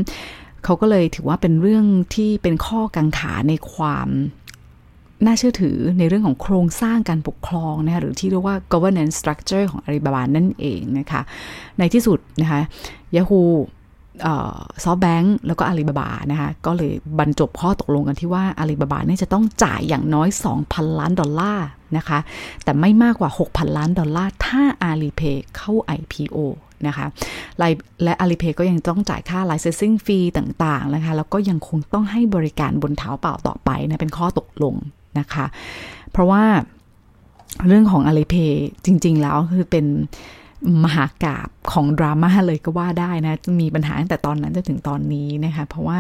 [0.63, 4.09] เขาก็เลยถือว่าเป็นเรื่องที่เป็นข้อกังขาในความ
[5.25, 11.21] น่าเชื่อถือในเรื่องของโครงสร้างการปกครองนะคะหรือที่เรียกว่า governance structure ของอาลีบาบานั่นเองนะคะ
[11.79, 12.61] ในที่สุดนะคะ
[13.15, 13.43] Yahoo
[14.83, 20.29] ซอฟแบงก์แล้วก็อาลีบาบานะคะก็เลยบรรจบข้อตกลงกันที่ว่าอาลีบาบาเนี่ยจะต้องจ่ายอย่างน้อย
[20.63, 22.19] 2,000 ล้านดอลลาร์นะคะ
[22.63, 26.37] แต่ไม่มากกว่า 6,000 ล้านดอลลาร์ถ้าอาลีเพย์เข้า IPO
[26.87, 27.07] นะคะ
[28.03, 34.75] และอาลีเพย์ก็ยังต้องจ่ายค่า licensing fee ต่างๆนะคะแล้วก็ยังคงต้องให้บริการบนเท้าเปล่าต่อไปนะเป็นข้อตกลง
[35.19, 35.45] นะคะ
[36.11, 36.43] เพราะว่า
[37.67, 39.85] เรื่องของอาลีเพย์จริง ๆ แล้วคือเป็น
[40.83, 45.99] มหากราบของดราม่าเลยก็ว่าได้นะ มีปัญหาตั้งแต่ตอนนั้นจนถึงตอนนี้นะคะ เพราะว่า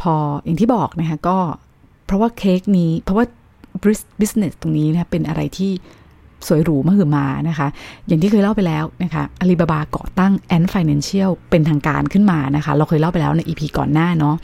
[0.00, 1.38] พออย่างที่บอกนะคะก็
[2.06, 3.24] เพราะว่าเค้กนี้ เพราะว่า
[4.20, 5.72] business ตรงนี้นะเป็นอะไรที่
[6.46, 7.68] สวยหรูมหึมานะคะ
[8.06, 14.34] อย่างที่เคยเล่าไปแล้วนะคะอาลีบาบาก่อตั้ง Ant Financial เป็นทางการขึ้นมานะคะ เราเคยเล่าไปแล้วใน EP ก่อนหน้าเนาะ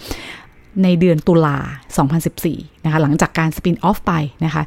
[0.83, 1.59] ในเดือนตุลา
[2.21, 4.13] 2014 นะคะ หลังจากการสปินออฟไป
[4.45, 4.63] นะคะ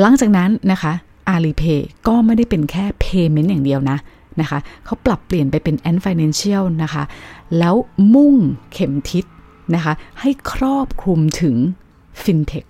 [0.00, 0.92] หลังจากนั้นนะคะ
[1.28, 3.98] อาลีเพย์ก็ไม่ได้เป็นแค่ payment อย่างเดียวนะ
[4.40, 7.02] นะคะเขาปรับเปลี่ยนไปเป็น Ant Financial นะคะ
[7.58, 7.74] แล้ว
[8.14, 8.34] มุ่ง
[8.72, 9.24] เข็มทิศ
[9.74, 11.56] นะคะให้ครอบคลุมถึง
[12.22, 12.66] FinTech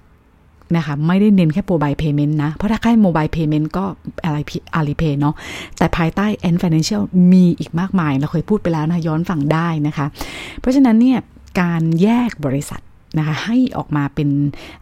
[0.77, 3.85] นะคะไม่ได้เน้นแค่โมบายเพย์เมนต์นะ เพราะถ้าใกล้โมบายเพย์เมนต์ก็
[4.25, 4.37] อะไร
[4.75, 5.35] อาลีเพย์เนาะ
[5.79, 7.03] แต่ภายใต้ Ant Financial
[7.33, 10.07] มีอีกมากมาย เราเคยพูดไปแล้วนะย้อนฟังได้นะคะ
[10.61, 11.19] เพราะฉะนั้นเนี่ย
[11.61, 12.81] การแยกบริษัท
[13.19, 14.29] นะคะให้ออกมาเป็น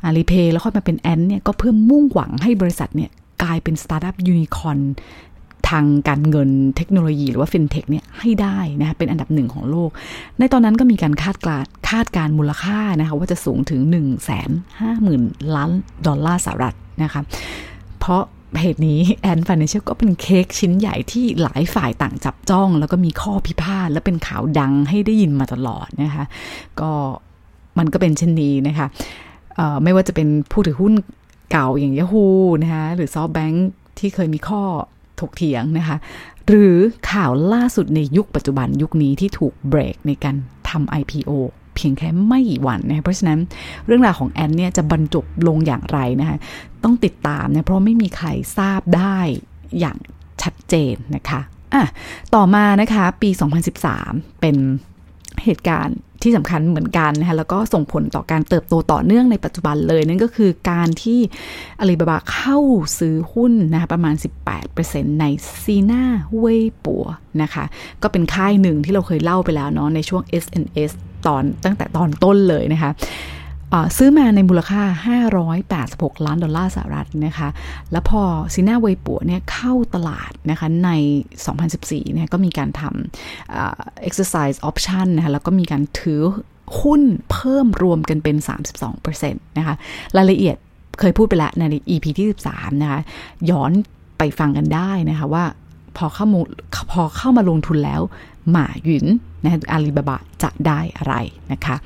[0.04, 3.10] อาลีเพย์แล้วค่อยมาเป็น Ant เนี่ยก็เพื่อมุ่งหวังให้บริษัทเนี่ย
[3.42, 4.78] กลายเป็นสตาร์ทอัพยูนิคอน
[5.70, 9.90] ทางการเงินเทคโนโลยีหรือว่าฟินเทคเนี่ยให้ได้นะเป็นอันดับหนึ่งของโลก
[10.38, 14.38] ในตอนนั้นก็มีการคาดการคาดการมูลค่านะคะว่าจะสูงถึง 1 5 0 0
[15.06, 15.70] 0 0 ล้าน
[16.06, 17.20] ดอลลาร์สหรัฐนะคะ
[18.00, 18.22] เพราะ
[18.60, 26.24] เหตุนี้ Ant Financial ก็เป็นเค้กชิ้นใหญ่ที่หลายฝ่ายต่างจับจ้อง แล้วก็มีข้อพิพาทและเป็นข่าวดังให้ได้ยินมาตลอดนะคะ
[26.80, 26.90] ก็
[27.78, 28.86] มันก็เป็นเช่นนี้นะคะ
[29.82, 30.94] ไม่ว่าจะเป็นผู้ถือหุ้น
[31.52, 32.26] เก่าอย่าง Yahoo
[32.62, 34.62] นะคะหรือซอฟแบงค์ที่เคยมีข้อ
[35.20, 35.96] ถกเถียงนะคะ
[36.48, 36.76] หรือ
[37.10, 40.36] ข่าวล่าสุดในยุคปัจจุบันยุคนี้ที่ถูกเบรกในการ
[40.68, 41.30] ทำ IPO
[41.74, 43.38] เพียงแค่ไม่กี่วันนะเพราะฉะนั้น
[43.86, 46.38] เรื่องราวของแอนเนี่ยจะบรรจบลงอย่างไรนะคะ
[46.84, 48.28] ต้องติดตามนะเพราะไม่มีใคร
[48.58, 49.18] ทราบได้
[49.78, 49.96] อย่าง
[50.42, 51.40] ชัดเจนนะคะ
[51.74, 51.84] อะ
[52.34, 53.30] ต่อมานะคะปี
[53.84, 54.56] 2013 เป็น
[55.44, 61.20] เหตุการณ์ ที่สำคัญเหมือนกันนะคะแล้วก็ส่งผลต่อการเติบโตต่อเนื่องในปัจจุบันเลยนั่นก็คือการที่
[61.80, 62.58] อาลีบาบาเข้า
[62.98, 64.14] ซื้อหุ้นนะคะประมาณ
[64.68, 65.24] 18%ใน
[65.62, 66.02] ซีนา
[66.38, 67.06] เว่ยปัว
[67.42, 67.64] นะคะ
[68.02, 70.92] ก็เป็นค่ายหนึ่งที่เราเคยเล่าไปแล้วเนาะในช่วง SNS
[71.26, 72.90] ตอนตั้งแต่ตอนต้นเลยนะคะ
[73.96, 74.82] ซื้อมาในมูลค่า
[75.74, 77.48] 586 ล้านดอลลาร์สหรัฐนะคะ
[77.92, 78.22] แล้วพอ
[78.54, 80.90] ซีน่าเวยปัวเนี่ยเข้าตลาดนะคะใน
[81.52, 86.20] 2014เนี่ยก็มีการทำ exercise option นะคะแล้วก็มีการถือ
[86.80, 88.36] หุ้นเพิ่มรวมกันเป็น
[88.82, 89.74] 32%นะคะ
[90.16, 90.56] รายละเอียด
[91.00, 93.00] เคยพูดไปแล้วใน EP ที่ 13 นะคะ
[93.50, 93.72] ย้อน
[94.18, 95.44] ไปฟังกันได้นะคะว่า
[95.96, 96.40] พอเข้ามา
[96.92, 98.00] พอเข้ามาลงทุนแล้ว
[98.50, 99.06] หมาหยุน
[99.44, 101.14] นะอาลีบาบาจะได้อะไร
[101.52, 101.76] นะคะ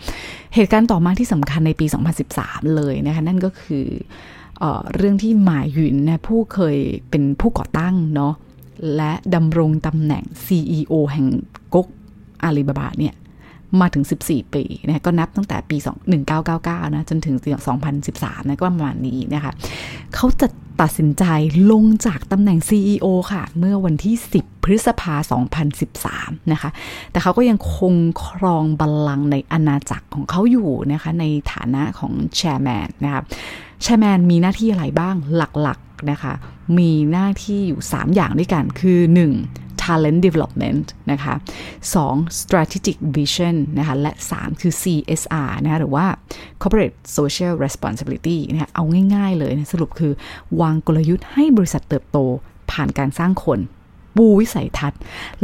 [0.54, 1.86] เหตุการณ์ต่อมาที่สำคัญในปี
[2.30, 3.86] 2013 เลยนะคะนั่นก็คือ
[4.58, 6.76] เอเรื่องที่หมาหยุนนะผู้เคย
[7.10, 8.34] เป็นผู้ก่อตั้งเนาะ
[8.96, 11.26] และดำรงตำแหน่ง CEO แห่ง
[11.74, 11.86] ก๊ก
[12.42, 13.14] อาลีบาบาเนี่ย
[13.80, 15.76] มาถึง 14 ปีนะก็นับตั้งแต่ปี
[16.36, 17.36] 1999 นะ จนถึง
[17.92, 19.52] 2013 นะก็ประมาณนี้นะคะ
[20.14, 20.48] เขาจะ
[20.80, 21.24] ตัดสินใจ
[21.70, 25.14] ลงจากตำแหน่ง CEO ค่ะ เมื่อวันที่ 10 พฤษภา
[25.82, 26.70] 2013 นะคะ
[27.10, 27.94] แต่เขาก็ยังคง
[28.26, 33.22] ครองบัลลังก์ในอาณาจักรของเขาอยู่นะคะ ในฐานะของแชร์แมนนะคะ
[33.82, 36.32] แชร์แมนมีหน้าที่อะไรบ้างหลักๆนะคะ
[36.78, 38.98] มีหน้าที่อยู่ 3 อย่างด้วยกัน คือ
[39.44, 41.34] 1 talent development นะคะ
[41.86, 46.06] 2 strategic vision นะคะ และ 3 คือ CSR นะคะหรือว่า
[46.60, 50.12] corporate social responsibility นะคะเอาง่ายๆเลยนะสรุปคือ
[50.60, 52.18] วางกลยุทธ์ให้บริษัทเติบโต
[52.70, 53.58] ผ่านการสร้างคน
[54.16, 55.00] ปูวิสัยทัศน์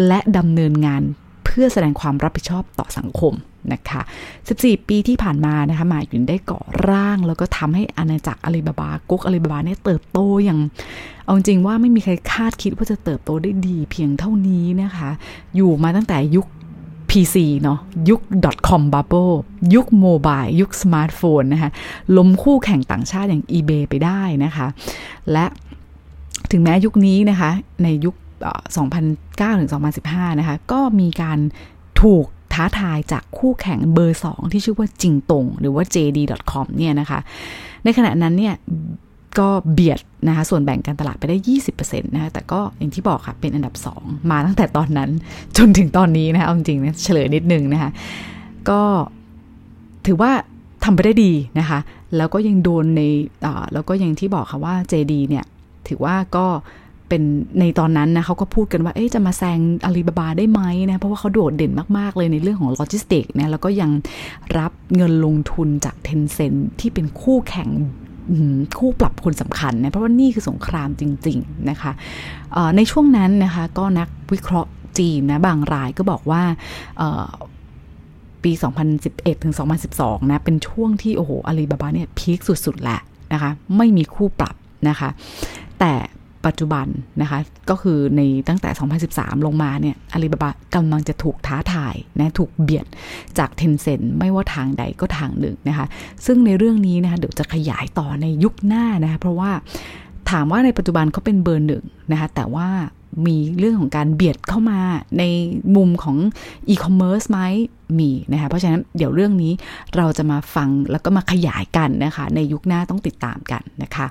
[0.07, 1.03] และดำเนินงาน
[1.45, 3.35] เพื่อแสดงความรับผิดชอบต่อสังคม
[3.73, 4.01] นะคะ
[4.45, 10.59] 14 ปีที่ผ่านมานะคะหมาหยุนได้ก่อร่าง แล้วก็ทำให้อาณาจักรอาลีบาบาก๊กอาลีบาบาเนี่ยเติบโตอย่าง
[11.25, 15.11] เอาจริงว่าไม่มีใครคาดคิดว่าจะเติบโตได้ดีเพียงเท่านี้นะคะ
[15.57, 16.47] อยู่มาตั้งแต่ยุค
[17.11, 17.79] PC เนาะ
[18.09, 18.21] ยุค
[18.69, 19.35] .com bubble
[19.75, 21.71] ยุค mobile ยุคสมาร์ทโฟนนะคะ
[22.17, 24.67] ล้มคู่แข่งต่างชาติอย่าง eBay ไปได้นะคะ
[25.33, 25.45] และ
[26.51, 27.51] ถึงแม้ยุคนี้นะคะ
[27.83, 29.71] ในยุค 2009ถึง
[30.05, 31.39] 2015 นะคะ ก็มีการ
[32.03, 37.19] ถูกท้าทายจากคู่แข่งเบอร์ 2 ที่ชื่อว่าจิงตง หรือว่า JD.com เนี่ยนะคะ
[37.85, 38.55] ในขณะนั้นเนี่ย
[39.39, 41.37] ก็เบียดนะคะส่วนแบ่งการตลาดไปได้
[41.71, 45.11] 20%นะคะแต่ก็อย่างที่บอกค่ะ เป็นอันดับ 2 มาตั้งแต่ตอนนั้น
[45.57, 47.91] จนถึงตอนนี้นะคะเอาจริงๆนะเฉลยนิดนึงนะคะ
[48.71, 48.81] ก็
[50.07, 50.31] ถือว่า
[50.85, 51.79] ทำไปได้ดีนะคะ
[52.17, 53.01] แล้วก็ยังโดนใน
[53.73, 55.45] แล้วก็ยังที่บอกค่ะว่า JD เนี่ย
[55.89, 56.47] ถือว่าก็
[57.09, 57.23] เป็น
[57.61, 63.91] ในตอนนั้นนะเขาก็พูดกันว่าเอ๊จะมาแซงอาลีบาบาได้ไหมนะเพราะว่าเขาโดดเด่นมาก ๆ เลยในเรื่องของโลจิสติกนะแล้วก็ยัง
[64.59, 67.71] รับเงินลงทุนจากเทนเซ็นที่เป็นคู่แข่ง
[68.79, 71.93] คู่ปรับคนสำคัญนะเพราะว่านี่คือสงครามจริง ๆ นะคะ
[72.77, 76.43] ในช่วงนั้นนะคะก็นักวิเคราะห์จีนนะบางรายก็บอกว่า
[78.45, 78.53] ปี
[78.99, 79.55] 2011 ถึง
[79.93, 83.01] 2012 นะ เป็นช่วงที่ โอ้โหอาลีบาบาเนี่ยพีคสุดๆแหละ
[83.33, 84.55] นะคะ ไม่มีคู่ปรับ
[84.89, 85.09] นะคะ
[85.81, 85.93] แต่
[86.47, 86.87] ปัจจุบัน
[87.21, 87.39] นะคะ
[87.71, 88.71] ก็คือในตั้งแต่
[89.09, 92.87] 2013 ลงมาเนี่ยอาลีบาบากำลังจะถูกท้าทายนะถูกเบียด
[93.39, 95.87] จากเทนเซ็นไม่ว่าทางใดก็ทางหนึ่งนะคะ
[96.27, 99.51] ซึ่งในเรื่องนี้นะคะเดี๋ยวจะขยายต่อในยุคหน้านะคะเพราะว่า
[100.31, 102.69] ถามว่าในปัจจุบันเขาเป็นเบอร์หนึ่งนะคะแต่ว่า
[103.27, 104.81] มีเรื่องของการเบียดเข้ามา
[105.19, 105.23] ใน
[105.77, 106.17] มุมของ
[106.69, 107.41] อีคอมเมิร์ซไหม
[107.99, 109.53] มีนะคะเพราะฉะนั้นเดี๋ยวเรื่องนี้
[109.97, 114.07] เราจะมาฟังแล้วก็มาขยายกันนะคะ ในยุคหน้าต้องติดตามกันนะคะ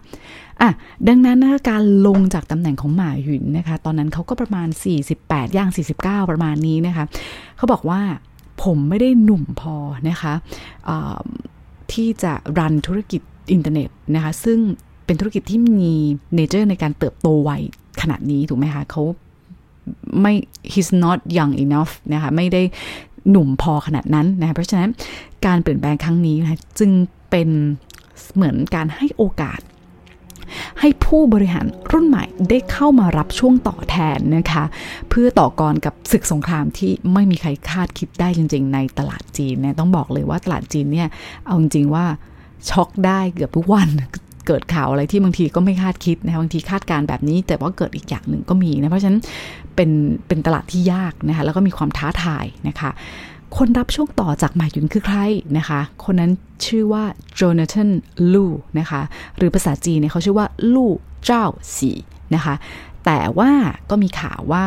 [0.61, 0.69] อะ
[1.07, 4.67] ดังนั้นนะการลงจากตำแหน่งของหมาหยุนนะคะ ตอนนั้นเขาก็ประมาณ
[5.11, 7.05] 48 ย่าง 49 ประมาณนี้นะคะ
[7.57, 8.01] เขาบอกว่า
[8.63, 9.75] ผมไม่ได้หนุ่มพอ
[10.09, 10.33] นะคะ
[11.91, 14.59] ที่จะ run ธุรกิจอินเทอร์เน็ตนะคะ ซึ่ง
[15.05, 15.93] เป็นธุรกิจที่มี
[16.35, 17.51] เนเจอร์ในการเติบโตไว
[18.01, 19.03] ขนาดนี้ถูกไหมคะเขา
[20.21, 20.33] ไม่
[20.71, 22.61] he's not young enough นะคะไม่ได้
[23.29, 24.89] หนุ่มพอขนาดนั้นนะเพราะฉะนั้น
[25.45, 26.91] การเปลี่ยนแปลงครั้งนี้นะจึง
[27.29, 27.49] เป็น
[28.35, 29.59] เหมือนการให้โอกาส
[30.79, 34.63] ให้ผู้บริหารรุ่นใหม่ได้เข้ามารับช่วงต่อแทนนะคะ
[35.09, 41.09] เพื่อต่อกรกับศึกสงครามที่ไม่มีใครคาดคิดได้จริง ๆ ในตลาดจีนนะต้องบอกเลยว่าตลาดจีนเนี่ย
[41.45, 42.05] เอาจริงๆว่า
[42.69, 43.89] ช็อกได้เกือบทุกวัน
[44.47, 49.19] เกิดข่าวอะไรที่บางทีก็ไม่คาดคิดนะบางทีคาดการแบบนี้ แต่ว่าเกิดอีกอย่างหนึ่งก็มีนะเพราะฉะนั้น
[49.75, 49.89] เป็น
[50.27, 52.89] เป็นตลาดที่ยากนะคะแล้วก็มีความท้าทายนะคะ
[53.57, 55.17] คนรับช่วงต่อจากหมายุนคือใคร
[55.57, 56.31] นะคะ คนนั้น
[56.65, 57.89] ชื่อว่าโจนาธาน
[58.33, 59.01] ลู่นะคะ
[59.37, 60.91] หรือภาษาจีนเนี่ยเขาชื่อว่าลู่
[61.25, 61.45] เจ้า
[61.77, 61.91] สี
[62.35, 62.55] นะคะ
[63.05, 63.51] แต่ว่า
[63.89, 64.65] ก็มีข่าวว่า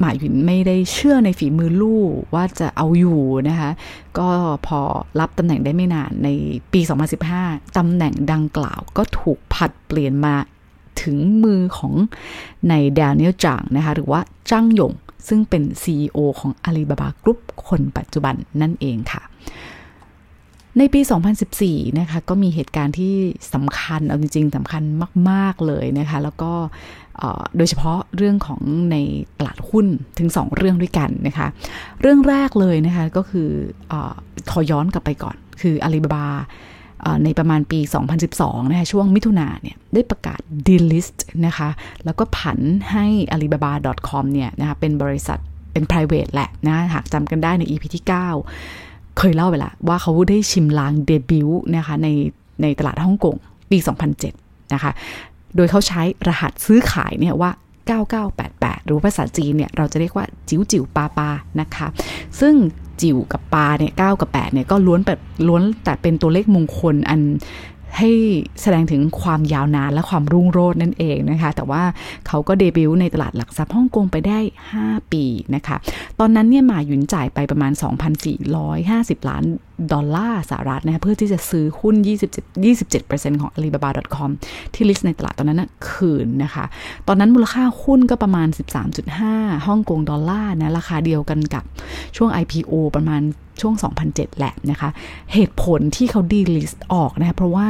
[0.00, 3.70] หมาหยินไม่ได้เชื่อในฝีมือลูกว่าจะเอาอยู่นะคะ
[4.18, 4.28] ก็
[4.66, 4.80] พอ
[5.20, 6.28] รับตำแหน่งได้ไม่นานใน
[6.72, 6.80] ปี
[7.28, 10.34] 2015 ตำแหน่งดังกล่าวก็ถูกผัดเปลี่ยนมา
[11.02, 11.94] ถึงมือของ
[12.68, 14.92] ในแดเนียลจางนะคะ หรือว่าจ้างหยง
[15.28, 19.22] ซึ่งเป็น CEO ของอาลีบาบากรุ๊ปคนปัจจุบันนั่นเองค่ะ
[20.78, 21.00] ในปี
[21.44, 23.14] 2014 นะคะ ก็มีเหตุการณ์ที่
[23.54, 24.82] สำคัญ เอาจริง ๆสำคัญ
[25.30, 26.52] มาก ๆ เลยนะคะ แล้วก็
[27.56, 28.60] โดยเฉพาะเรื่องของ
[28.92, 28.96] ใน
[29.38, 29.86] ตลาดหุ้น
[30.18, 31.46] ถึง 2 เรื่องด้วยกันนะคะ
[32.00, 33.48] เรื่องแรกเลยนะคะก็คือ
[33.92, 33.94] อ
[34.50, 36.26] ขอย้อนกลับไปก่อน คืออาลีบาบา
[37.24, 37.80] ในประมาณปี
[38.24, 41.68] 2012 นะคะ ช่วงมิถุนาเนี่ย ได้ประกาศ delist นะคะ
[42.04, 42.58] แล้วก็ผัน
[42.92, 45.38] ให้ alibaba.com เนี่ยนะคะ เป็นบริษัท
[45.72, 48.04] เป็น private แหละนะ หากจำกันได้ใน EP ที่
[48.58, 52.08] 9 เคยเล่าไปละว่าเขาได้ชิมลางเดบิวต์นะคะใน
[52.62, 53.36] ในตลาดฮ่องกง
[53.70, 53.78] ปี
[54.26, 54.90] 2007 นะคะ
[55.56, 57.50] โดยเขาใช้รหัสซื้อขายเนี่ยว่า
[58.18, 61.86] 9988 หรือภาษาจีนเนี่ยเราจะเรียกว่าจิ๋วจิ๋วปาปานะคะ
[62.40, 62.54] ซึ่ง
[63.02, 67.20] จิ๋วกับปาเนี่ยเกับ8เนี่ยก็ล้วนแบบล้วนแต่เป็นตัวเลขมงคลอัน
[67.98, 68.10] ให้
[68.62, 71.82] แสดงถึงความยาวนานและความรุ่งโรจน์นั่นเองนะคะ แต่ว่า
[72.26, 74.38] เขาก็เดบิวต์ในตลาดหลักทรัพย์ฮ่องกงไปได้
[74.76, 75.76] 5 ปีนะคะ
[76.20, 77.72] ตอนนั้นเนี่ยหมาหยุนจ่ายไปประมาณ
[78.50, 79.44] 2,450 ล้าน
[79.92, 81.94] ดอลลาร์สหรัฐนะคะเพื่อที่จะซื้อหุ้น
[82.30, 84.30] 27 27%ของ Alibaba.com
[84.74, 86.64] ที่ list ในตลาดตอนนั้นนะคืนนะคะ
[87.08, 88.48] ตอนนั้นมูลค่าหุ้นก็ประมาณ
[89.06, 91.64] 13.5ฮ่องกงดอลลาร์นะราคาเดียวกันกับ
[92.16, 93.22] ช่วง IPO ประมาณ
[93.60, 93.74] ช่วง
[94.06, 94.88] 2007 แหละนะคะ
[95.32, 97.68] เหตุผลที่เขา delist ออกนะคะเพราะว่า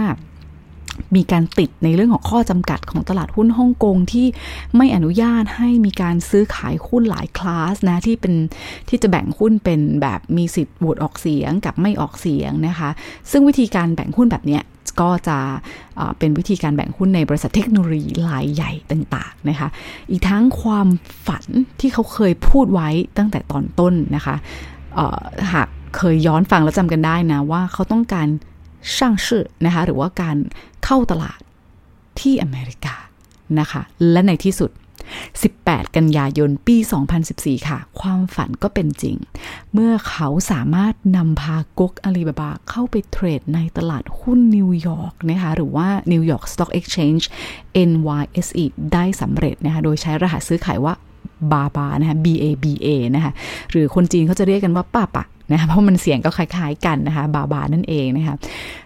[1.17, 4.27] มีการติดในเรื่องของข้อจำกัดของตลาดหุ้นฮ่องกงที่
[4.77, 8.35] ไม่อนุญาตให้มีการซื้อขายหุ้นหลายคลาสนะที่เป็น
[8.89, 12.91] ที่จะแบ่งหุ้นเป็นแบบมีสิทธิ์โหวตออกเสียงกับไม่ออกเสียงนะคะ
[13.31, 14.61] ซึ่งวิธีการแบ่งหุ้นแบบนี้
[15.01, 15.39] ก็จะ
[16.19, 19.69] เป็นวิธีการแบ่งหุ้นในบริษัทเทคโนโลยีรายใหญ่ต่างๆนะคะ
[20.11, 20.89] อีกทั้งความ
[21.27, 21.45] ฝัน
[21.81, 24.37] ที่เขาเคยพูดไว้ตั้งแต่ตอนต้นนะคะ
[25.53, 28.29] หากเคยย้อนฟังแล้วจำกันได้นะว่าเขาต้องการ
[28.97, 30.37] ช่างชื่อนะคะหรือว่าการ
[30.85, 31.39] เข้าตลาด
[32.21, 32.95] ที่อเมริกา
[33.59, 34.71] นะคะ และในที่สุด
[35.33, 36.77] 18 กันยายนปี
[37.23, 39.17] 2014 ค่ะ ความฝันก็เป็นจริง
[39.73, 47.25] เมื่อเขาสามารถนำพากกอาลีบาบาเข้าไปเทรดในตลาดหุ้นนิวยอร์กนะคะ หรือว่า New York Stock Exchange
[47.91, 50.95] NYSE ได้สำเร็จนะคะ โดยใช้รหัสซื้อขายว่า
[51.53, 53.33] บาบานะคะ B A B A นะคะ
[53.71, 58.37] หรือคนจีนเขาจะเรียกกันว่าป้าปะ นะคะเพราะมันเสียงก็คล้ายๆกันนะคะ บาบานั่นเองนะคะ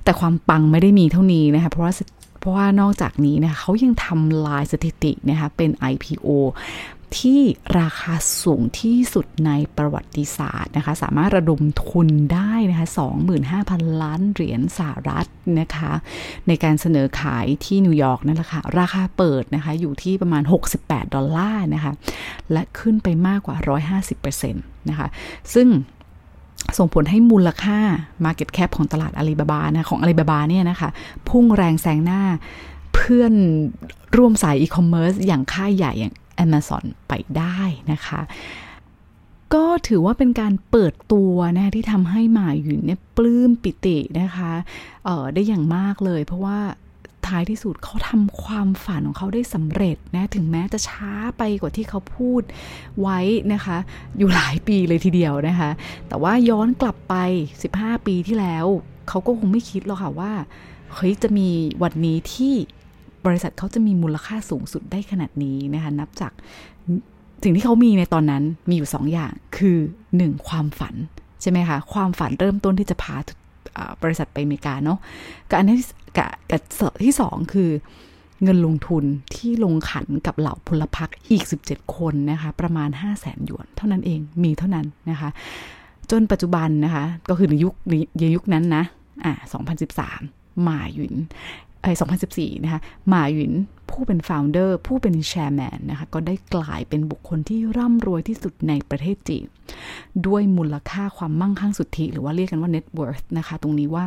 [0.05, 1.93] แต่ความปังไม่ได้มีเท่านี้นะคะเพราะว่า
[2.41, 6.29] เพราะว่านอกจากนี้นะคะเขายังทำลายสถิตินะคะเป็น IPO
[7.17, 7.43] ที่
[7.81, 12.87] ราคาสูงที่สุดในประวัติศาสตร์นะคะ สามารถระดมทุนได้นะคะ
[13.45, 15.27] 25,000 ล้านเหรียญสหรัฐ
[15.61, 15.93] นะคะ
[16.47, 20.43] ในการเสนอขายที่นิวยอร์กนั่นแหละค่ะ ราคาเปิดนะคะอยู่ที่ประมาณ
[20.79, 21.93] 68 ดอลลาร์นะคะ
[22.53, 23.57] และขึ้นไปมากกว่า
[24.03, 25.09] 150%นะคะ
[25.55, 25.69] ซึ่ง
[26.79, 27.79] ส่งผลให้มูลค่า
[28.25, 30.91] Market Cap ของตลาดอาลีบาบานะของอาลีบาบาเนี่ยนะคะ
[31.29, 32.23] พุ่งแรงแซงหน้า
[32.95, 33.33] เพื่อน
[34.17, 37.59] ร่วมสายอีคอมเมิร์ซอย่างค่ายใหญ่อย่าง Amazon ไปได้
[37.93, 38.21] นะคะ
[39.55, 44.53] ก็ถือว่าเป็นการเปิดตัวนะที่ทำให้หมาหยุนเนี่ยปลื้มปิตินะคะ
[45.05, 46.59] เออได้อย่างมากเลย เพราะว่า
[47.29, 52.43] ท้ายที่สุดเขาทำความฝันของเขาได้สำเร็จนะถึงแม้จะช้าไปกว่าที่เขาพูด
[53.01, 53.21] ไว้
[53.53, 53.79] นะคะ
[54.19, 55.71] อยู่หลายปีเลยทีเดียวนะคะ
[56.09, 57.15] แต่ว่าย้อนกลับไป
[57.65, 58.67] 15 ปีที่แล้ว
[59.09, 60.33] เขาก็คงไม่คิดหรอกค่ะว่า
[60.95, 61.49] เฮ้ยจะมี
[61.83, 62.55] วันนี้ที่
[63.27, 66.33] บริษัทเขาจะมีมูลค่าสูงสุดได้ขนาดนี้นะคะนับจาก
[67.43, 69.79] สิ่งที่เขามีในตอนนั้นมีอยู่สองอย่างคือ
[70.13, 70.49] 1.
[70.49, 70.95] ความฝัน
[71.43, 73.17] ใช่ไหมคะความฝันเริ่มต้นที่จะพา
[74.03, 74.99] บริษัทไปอเมริกาเนาะ
[75.51, 75.77] กับอันนี้
[76.19, 76.61] กับกับ
[77.05, 77.71] ที่สองคือ
[78.43, 85.31] เงินลงทุนที่ลงขันกับเหล่าพลพรรคอีก 17 คนนะคะ ประมาณ 5 0 0แสนหยวน เท่านั้นเองมีเท่านั้นนะคะ
[86.11, 87.75] จนปัจจุบันนะคะ ก็คือในยุค
[88.21, 88.85] ในยุคนั้นนะ
[89.25, 89.33] อ่า
[90.03, 91.15] 2013 หมาหยุน
[91.85, 91.89] ไอ
[92.27, 93.53] 2014 นะคะหมาหยุน
[93.91, 99.45] ผู้เป็นฟาวเดอร์ผู้เป็นแชร์แมนนะคะก็ได้กลายเป็นบุคคลที่ร่ำรวยที่สุดในประเทศจีน
[100.27, 104.05] ด้วยมูลค่าความมั่งคั่งสุทธิ หรือว่าเรียกกันว่า net worth นะคะ ตรงนี้ว่า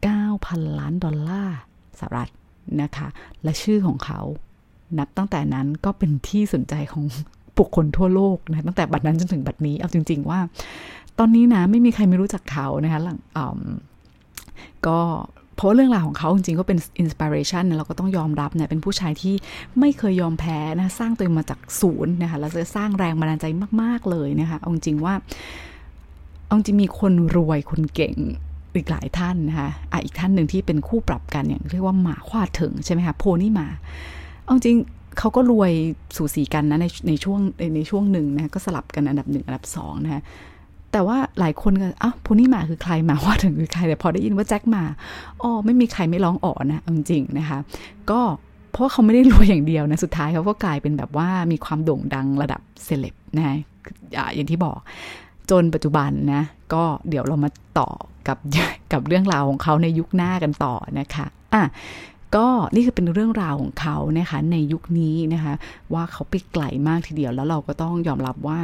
[0.00, 1.56] 29,000 ล้านดอลลาร์
[1.98, 2.30] สหรัฐ
[2.82, 3.08] นะคะ
[3.42, 4.20] และชื่อของเขา
[4.98, 7.04] นับตั้งแต่นั้นก็เป็นที่สนใจของ
[7.58, 10.40] บุคคลทั่วโลกนะตั้งแต่บัดนั้นจนถึงบัดนี้ เอาจริง ๆ ว่า
[11.18, 13.18] ตอนนี้นะไม่มีใครไม่รู้จักเขานะคะหลัง
[14.86, 15.00] ก็
[15.56, 19.34] เพราะเรื่องราวของเขาจริงๆก็เป็นอินสปิเรชันเราก็ต้องยอมรับเนี่ยเป็นผู้ชายที่
[19.80, 23.46] ไม่เคยยอมแพ้นะสร้างตัวเองมาจากศูนย์นะคะแล้วจะสร้างแรงบันดาลใจ
[23.82, 25.14] มาก ๆเลยนะคะเอาจริงว่า
[26.46, 28.16] เอาจริงมีคนรวยคนเก่ง
[28.74, 33.68] อีกหลายท่านนะคะอะอีกท่านหนึ่งที่เป็นคู่ปรับกันอย่างเรียกว่าหมาควาดถึงใช่ไหมคะโพนี่มา
[34.44, 34.76] เอาจริง
[35.18, 35.72] เขาก็รวย
[36.16, 37.40] สูสีกันนะในในช่วง
[37.76, 40.22] ในช่วงหนึ่งนะก็สลับกันอันดับหนึ่งอันดับสองนะ
[40.92, 44.84] แต่ว่าหลายคนก็อ้าวพูนี่มาคือใครมาว่าถึงคือใครแต่พอได้ยินว่าแจ็คมา
[45.42, 47.58] อ๋อไม่มีใครไม่ร้องอ๋อนะจริงๆนะคะ
[48.10, 48.20] ก็
[48.72, 53.56] เพราะเขาไม่ได้รวยอย่างเดียวนะสุดท้ายเขาก็กลายเป็นแบบว่ามีความโด่งดังระดับเซเลบนะ
[54.34, 54.78] อย่างที่บอก
[55.50, 56.42] จนปัจจุบันนะ
[56.74, 57.90] ก็เดี๋ยวเรามาต่อ
[58.28, 58.38] กับ
[58.92, 61.62] กับเรื่องราวของเขาในยุคหน้ากันต่อนะคะอะ
[62.36, 65.54] ก็นี่คือเป็นเรื่องราวของเขานะคะในยุคนี้นะคะ
[65.92, 68.60] ว่าเขาไปไกลมากทีเดียว แล้วเราก็ต้องยอมรับว่า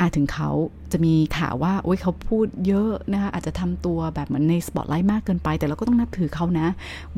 [0.00, 0.50] อาจถึงเขา
[0.92, 6.68] จะมีข่าวว่าโอ้ยเขาพูดเยอะนะคะอาจจะทำตัวแบบเหมือนในสปอตไลท์มากเกินไป แต่เราก็ต้องนับถือเขานะ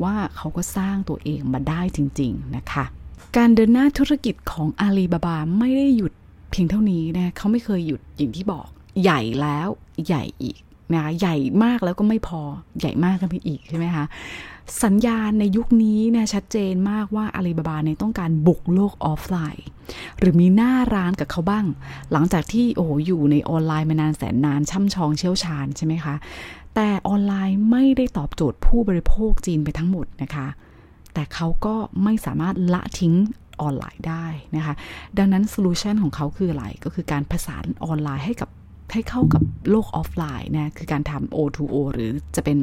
[0.03, 2.85] ว่าเขาก็สร้างตัวเองมาได้จริง ๆ นะคะ
[3.37, 6.11] การเดินหน้าธุรกิจของอาลีบาบาไม่ได้หยุด
[6.51, 8.67] เพียงเท่านี้นะเขาไม่เคยหยุดอย่างที่บอก
[9.01, 9.69] ใหญ่แล้ว
[10.07, 10.57] ใหญ่อีก
[10.93, 12.41] นะคะใหญ่มากแล้วก็ไม่พอ
[12.79, 14.05] ใหญ่มากกันไปอีกใช่ไหมคะ
[14.83, 19.65] สัญญาณในยุคนี้เนี่ยชัดเจนมากว่าอาลีบาบาเนี่ยต้องการบุกโลกออฟไลน์
[20.17, 21.65] หรือมีหน้าร้านกับเขาบ้าง
[22.11, 26.15] หลังจากที่โอ้อยู่ในออนไลน์มานานแสนนานช่ำชองเชี่ยวชาญใช่ไหมคะ
[26.75, 30.47] แต่ออนไลน์ไม่ได้ตอบโจทย์ผู้บริโภคจีนไปทั้งหมดนะคะ
[31.13, 33.13] แต่เขาก็ไม่สามารถละทิ้ง
[33.61, 34.25] ออนไลน์ได้
[34.55, 34.73] นะคะ
[35.17, 38.49] ดังนั้น solution ของเขาคืออะไร ก็คือการผสานออนไลน์ให้กับ
[38.91, 42.57] ให้เข้ากับโลกออฟไลน์นะคือการทำ O2O หรือจะเป็น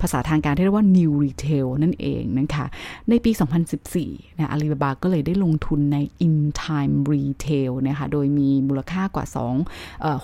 [0.00, 2.66] ภาษาทางการที่เรียกว่า New Retail นั่นเองนะคะ
[3.08, 3.30] ในปี
[3.84, 9.26] 2014นะอาลีบาบาก็เลยได้ลงทุนใน Intime Retail นะคะโดยมีมูลค่ากว่า
[9.64, 10.16] 2เอ่อ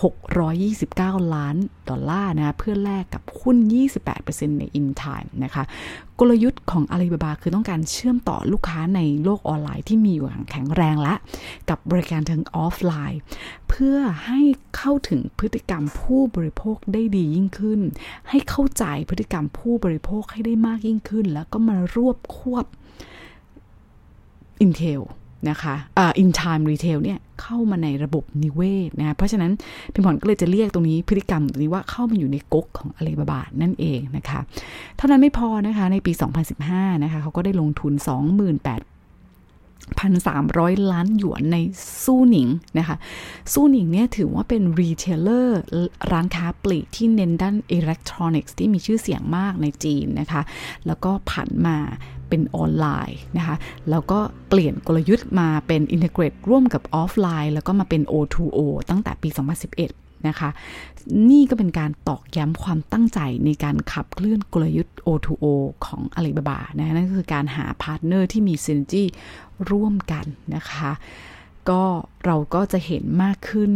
[0.63, 1.55] 629 ล้าน
[1.89, 3.57] ดอลลาร์นะเพื่อแลกกับหุ้น
[4.09, 5.63] 28%ใน In Time นะคะ
[6.19, 11.15] กลยุทธ์ของอาลีบาบาคือต้องการเชื่อมต่อลูกค้าในโลกออนไลน์ที่มีอยู่อย่างแข็งแรงและ
[11.69, 13.19] กับบริการทางออฟไลน์
[13.69, 14.41] เพื่อให้
[14.77, 17.79] เข้าถึงพฤติกรรมผู้บริโภคได้ดียิ่งขึ้น
[18.29, 22.65] ให้เข้าใจพฤติกรรมผู้บริโภคให้ได้มากยิ่งขึ้น แล้วก็มารวบควบ
[24.65, 25.01] Intel
[25.49, 29.51] นะคะอ่า in time retail เนี่ยเข้ามาในระบบนิเวศนะ เพราะฉะนั้น
[29.93, 34.39] พิมพรก็เลยจะเรียกตรงนี้พฤติกรรมตรงนี้ว่าเข้ามาอยู่ในก๊กของอาลีบาบานั่นเองนะคะ
[34.97, 36.11] เท่านั้นไม่พอนะคะในปี
[36.57, 37.93] 2015 นะคะเขาก็ได้ลงทุน
[38.49, 38.98] 28
[39.87, 41.57] 1,300 ล้านหยวนใน
[42.03, 42.97] สู้หนิงนะคะ
[43.53, 45.59] สู้หนิงเนี่ยถือว่าเป็น retailer
[46.11, 50.41] ร้านค้าปลีกที่เน้นด้านอิเล็กทรอนิกส์ที่มีชื่อเสียงมากในจีนนะคะ
[50.87, 51.77] แล้วก็ผันมา
[52.29, 53.55] เป็นออนไลน์นะคะ
[53.89, 60.49] แล้วก็เปลี่ยนกลยุทธ์มาเป็น integrate ร่วมกับออฟไลน์ แล้วก็มาเป็น O2O ตั้งแต่ปี 2011นะคะ
[61.29, 65.45] นี่ก็เป็นการตอกย้ำความตั้งใจในการขับเคลื่อนกลยุทธ์ O2O
[65.85, 69.03] ของ Alibaba นะนั่นก็คือการหา partner ที่มี synergy
[69.71, 70.91] ร่วมกันนะคะ
[71.69, 71.83] ก็
[72.25, 73.71] เราก็จะเห็นมากขึ้น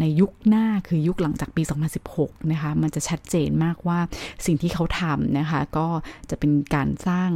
[0.00, 1.62] ในยุคหน้าคือยุคหลังจากปี
[2.06, 3.98] 2016 นะคะ มันจะชัดเจนมากว่า
[4.46, 5.88] สิ่งที่เขาทำนะคะ ก็
[6.30, 7.30] จะเป็นการสร้าง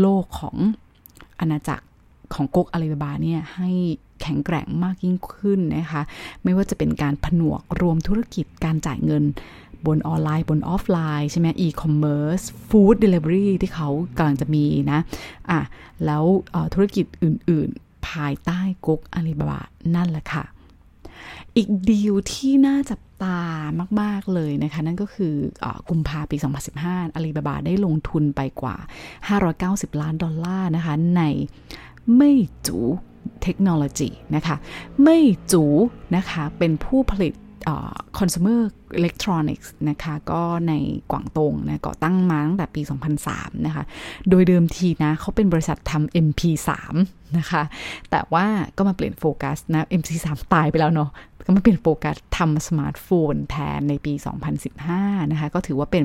[0.00, 0.56] โลกของ
[1.40, 1.86] อาณาจักร
[2.34, 3.70] ของก๊กอาลีบาบาเนี่ยให้
[4.22, 6.02] แข็งแกร่งมากยิ่งขึ้นนะคะ
[6.44, 9.24] ไม่ว่าจะเป็นการผนวกรวมธุรกิจการจ่ายเงิน
[9.86, 15.00] บนออนไลน์บนออฟไลน์ใช่ไหมอีคอมเมิร์ซ food delivery ที่เขากำลังจะมีนะ
[15.50, 15.60] อะ
[16.04, 16.24] แล้ว
[16.74, 19.60] ธุรกิจอื่น ๆ ภายใต้ก๊กอาลีบาบา
[19.94, 20.44] นั่นแหละค่ะ
[21.56, 23.40] อีกดีลที่น่าจับตา
[24.00, 26.36] มาก ๆ เลยนะคะ นั่นก็คืออกุมภาปี
[26.76, 28.76] 2015อาลีบาบาได้ลงทุนไปกว่า
[29.38, 31.22] 590 ล้านดอลลาร์นะคะ ใน
[32.16, 32.78] Meizu
[33.42, 34.56] เทคโนโลยีนะคะ
[35.04, 35.64] Meizu
[36.16, 37.32] นะคะ เป็นผู้ผลิต
[38.18, 38.60] consumer
[39.00, 40.72] electronics นะคะก็ใน
[41.10, 42.80] กวางตงนะก่อตั้งมาตั้งแต่ปี
[43.24, 43.84] 2003 นะคะ
[44.28, 46.70] โดยเดิมทีนะเขาเป็นบริษัททำ MP3
[47.38, 47.62] นะคะ
[48.10, 51.10] แต่ว่าก็มาเปลี่ยนโฟกัสนะ MP3 ตายไปแล้วเนาะ
[51.46, 54.12] ก็มาเปลี่ยนโฟกัสทำสมาร์ทโฟนแทนในปี
[54.72, 56.04] 2015 นะคะ ก็ถือว่าเป็น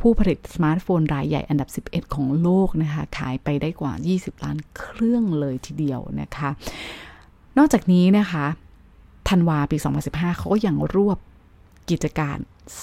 [0.00, 6.50] ผู้ผลิตสมาร์ทโฟนรายใหญ่อันดับ 11 ของโลกนะคะ ขายไปได้กว่า 20 ล้านเครื่องเลยทีเดียวนะคะ
[7.58, 8.46] นอกจากนี้นะคะ
[9.28, 9.76] ธันวาปี
[10.08, 11.18] 2015 เขาก็ยังรวบ
[11.90, 12.38] กิจการ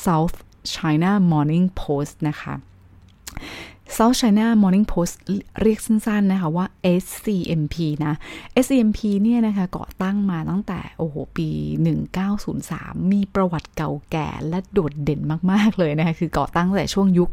[0.06, 0.38] South
[0.74, 2.54] China Morning Post นะคะ
[3.96, 5.16] South China Morning Post
[5.62, 6.66] เรียกสั้นๆนะคะว่า
[7.02, 8.14] SCMP นะ
[8.64, 11.50] SCMP เนี่ยนะคะก่อตั้งมาตั้งแต่โอ้โหปี
[12.30, 15.22] 1903 มีประวัติเก่าแก่และโดดเด่น
[15.52, 17.30] มากๆเลยนะคะคือก่อตั้งแต่ช่วงยุค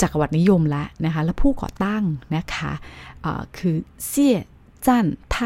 [0.00, 2.02] จักรวรรดินิยมแล้วนะคะ และผู้ก่อตั้ง
[2.36, 3.76] นะคะะคือ
[4.08, 4.38] เซี่ย
[4.86, 5.36] จั่นไท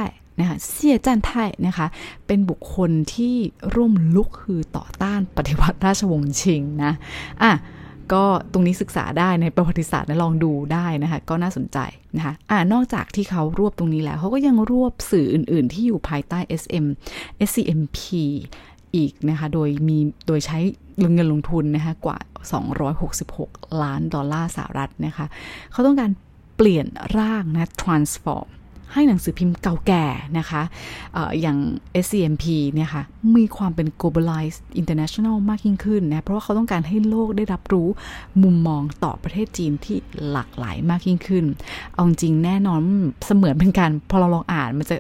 [0.40, 1.32] นะคะเซี่ยจันไท
[1.66, 1.86] นะคะ
[2.26, 3.34] เป็นบุคคลที่
[3.74, 6.92] ร่วมลุกคือต่อต้านปฏิวัติราชวงศ์ชิงนะ
[7.42, 7.52] อะ
[8.12, 11.78] ก็ตรงนี้ศึกษาได้ในประวัติศาสตร์นะลองดูได้นะคะ ก็น่าสนใจ
[12.16, 16.86] นะคะอ่านอกจากที่เขารวบตรงนี้แล้วเขาก็ยังรวบสื่ออื่น ๆ ที่อยู่ภายใต้ SM
[17.48, 17.98] SCMP
[18.96, 20.58] อีกนะคะ โดยมีโดยใช้
[21.14, 22.18] เงินลงทุนนะคะกว่า
[23.00, 25.26] 266 ล้านดอลลาร์สหรัฐนะคะ
[25.72, 26.10] เขาต้องการ
[26.56, 26.86] เปลี่ยน
[27.18, 28.48] ร่างนะ transform
[28.92, 30.04] ให้หนังสือพิมพ์เก่าแก่
[30.38, 30.62] นะคะ
[31.16, 31.58] ออย่าง
[32.04, 33.02] SCMP เนี่ยค่ะ
[33.36, 37.88] มีความเป็น globalized international มากยิ่งขึ้นนะ เพราะว่าเขาต้องการให้โลกได้รับรู้
[38.42, 39.96] มุมมองต่อประเทศจีนที่
[40.30, 41.44] หลากหลายมากยิ่งขึ้น
[41.94, 42.80] เอาจริงแน่นอน
[43.26, 44.96] เสมือนเป็นการพอเราลองอ่านมันจะ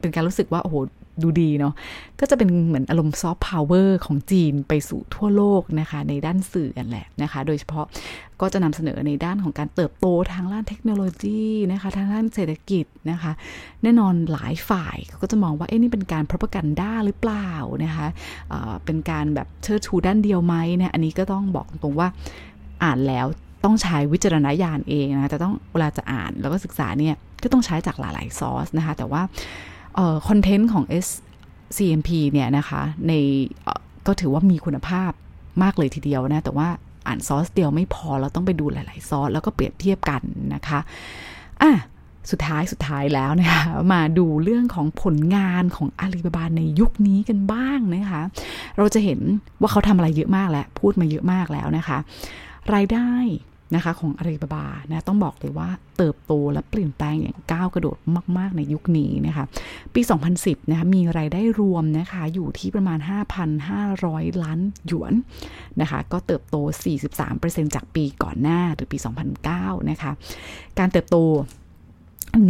[0.00, 0.76] เป็นการรู้สึกว่าโอ้โห
[1.22, 1.74] ดูดีเนาะ
[2.20, 7.86] ก็จะเป็นเหมือนอารมณ์ซอฟต์พาวเวอร์ของจีนไปสู่ทั่วโลกนะคะ ในด้านสื่อกันแหละนะคะ โดยเฉพาะ
[8.40, 11.42] ก็จะนำเสนอในด้านของการเติบโตทางด้านเทคโนโลยี
[11.72, 13.32] นะคะ ทางด้านเศรษฐกิจนะคะ
[13.82, 17.50] แน่นอนหลายฝ่ายก็จะมองว่าเอ๊ะนี่เป็นการพร o กันด้าหรือเปล่า
[17.84, 18.06] นะคะ
[18.48, 22.08] เเป็นการแบบเชิดชูด้านเดียวไหมเนี่ยอันนี้ก็ต้องบอกตรงว่า
[22.84, 23.26] อ่านแล้ว
[23.64, 29.22] ต้องใช้วิจารณญาณเองนะแต่ต้องเวลาจะอ่านแล้วก็ศึกษาเนี่ยก็ต้องใช้จากหลายๆซอสนะคะ แต่ว่า
[30.28, 33.12] คอนเทนต์ของ SCMP เนี่ยนะคะใน
[34.06, 35.10] ก็ถือว่ามีคุณภาพ
[35.62, 36.68] มากเลยทีเดียวนะ แต่ว่า
[37.06, 40.22] อ่านซอสเดียวไม่พอเราต้องไปดูหลาย ๆ ซอส แล้วก็เปรียบเทียบกัน
[40.54, 40.78] นะคะ
[41.62, 41.72] อะ
[42.30, 43.62] สุดท้ายสุดท้ายแล้วนะคะ
[43.92, 48.22] มาดูเรื่องของผลงานของอาลีบาบาในยุคนี้กันบ้างนะคะ
[48.78, 49.20] เราจะเห็น
[49.60, 51.98] ว่าเขาทำอะไรเยอะมากแล้ว พูดมาเยอะมากแล้วนะคะ
[52.74, 53.10] รายได้
[53.74, 55.68] นะคะของอาลีบาบานะต้องบอกเลยว่า
[55.98, 57.98] เติบโตและเปลี่ยนแปลงอย่างก้าวกระโดด
[58.38, 59.44] มาก ๆ ในยุคนี้นะคะ
[59.94, 60.00] ปี
[60.36, 62.98] 2010นะคะมีรายได้รวมนะคะอยู่ที่ประมาณ
[63.70, 65.12] 5,500 ล้านหยวน
[65.80, 66.56] นะคะก็เติบโต
[67.16, 68.98] 43%จากปีก่อนหน้าหรือปี
[69.42, 70.10] 2009นะคะ
[70.78, 71.16] การเติบโต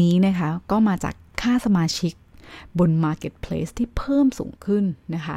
[0.01, 2.13] นี้นะคะก็มาจากค่าสมาชิก
[2.79, 4.85] บน Marketplace ที่เพิ่มสูงขึ้น
[5.15, 5.37] นะคะ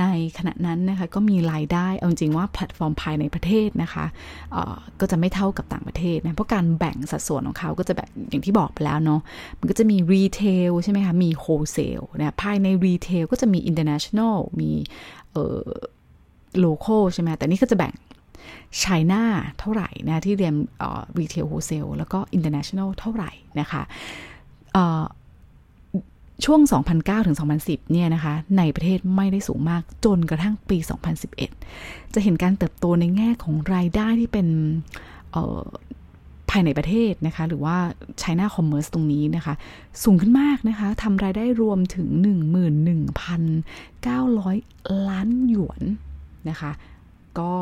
[0.00, 0.04] ใน
[0.38, 4.04] ขณะนั้นนะคะก็มีรายได้ เอาจริงว่าแพลตฟอร์มภายในประเทศนะคะ
[5.00, 9.20] ก็จะไม่เท่ากับต่างประเทศนะ เพราะการแบ่งสัดส่วนของเขาก็จะแบบอย่างที่บอกไปแล้วเนาะ
[9.58, 14.72] มันก็จะมี retail ใช่ไหมคะ มี wholesale นะ ภายใน retail ก็จะมี international มี
[16.60, 17.94] local ใช่ไหม แต่นี่ก็จะแบ่ง
[18.78, 19.22] China
[19.58, 20.54] เท่าไหร่นะที่เรียน
[21.18, 23.82] retail wholesale แล้วก็ international เท่าไหร่นะคะ
[26.44, 26.60] ช่วง
[26.94, 30.78] 2009 ถึง 2010 เนี่ยนะคะ ในประเทศไม่ได้สูงมากจนกระทั่งปี
[31.46, 34.46] 2011 จะเห็นการเติบโตในแง่ของรายได้ที่เป็น
[36.50, 37.76] ภายในประเทศนะคะ หรือว่า
[38.22, 39.54] China Commerce ตรงนี้นะคะ
[40.02, 42.08] สูงขึ้นมากนะคะทำรายได้รวมถึง
[42.96, 45.82] 11,900 ล้านหยวน
[46.48, 46.70] นะคะ
[47.38, 47.52] ก็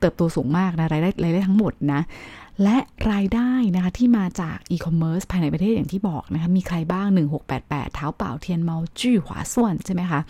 [0.00, 2.00] เติบโตสูงมากนะรายได้รายได้ทั้งหมดนะ
[2.62, 2.78] และ
[3.12, 7.06] รายได้นะคะที่มาจากอีคอมเมิร์ซภายในประเทศอย่างที่บอกนะคะมีใครบ้าง
[7.50, 10.20] 1688 เท้าเป่าเทียนเมาจื้อหวาส่วนใช่ไหมคะ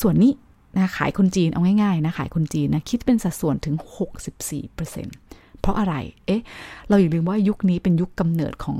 [0.00, 0.32] ส่วนนี้
[0.76, 3.76] นะขายคนจีนเอาง่ายๆนะขายคนจีนนะคิดเป็นสัดส่วนถึง
[4.48, 5.94] 64%เพราะอะไร
[6.26, 6.42] เอ๊ะ
[6.88, 8.78] เราอย่าลืมว่ายุคนี้เป็นยุคกำเนิดของ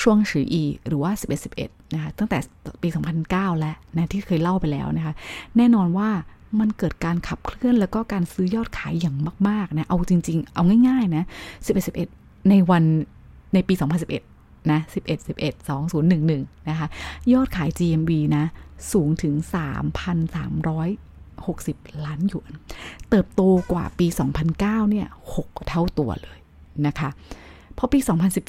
[0.00, 1.12] ช่วงสืออี หรือว่า
[1.52, 2.38] 1111 นะคะ ตั้งแต่
[2.82, 2.88] ปี
[3.24, 5.14] 2009 แล้วนะที่เคยเล่าไปแล้วนะคะ
[5.56, 6.08] แน่นอนว่า
[6.60, 9.16] มันเกิดการขับเคลื่อนแล้วก็การซื้อยอดขายอย่าง
[9.48, 11.24] มากๆนะ เอาจริง ๆ เอาง่าย ๆ นะ
[11.86, 12.84] 1111 ในวัน
[13.54, 13.74] ในปี
[14.22, 15.68] 2011 นะ 11 11
[16.08, 16.88] 2011 นะคะ
[17.32, 18.44] ยอดขาย GMV นะ
[18.92, 19.34] สูงถึง
[20.28, 22.52] 3,360 ล้านหยวน
[23.10, 23.42] เติบโต
[23.72, 24.06] กว่าปี
[24.48, 26.38] 2009 เนี่ย 6 เท่าตัวเลย
[26.86, 27.08] นะคะ
[27.78, 27.98] พอปี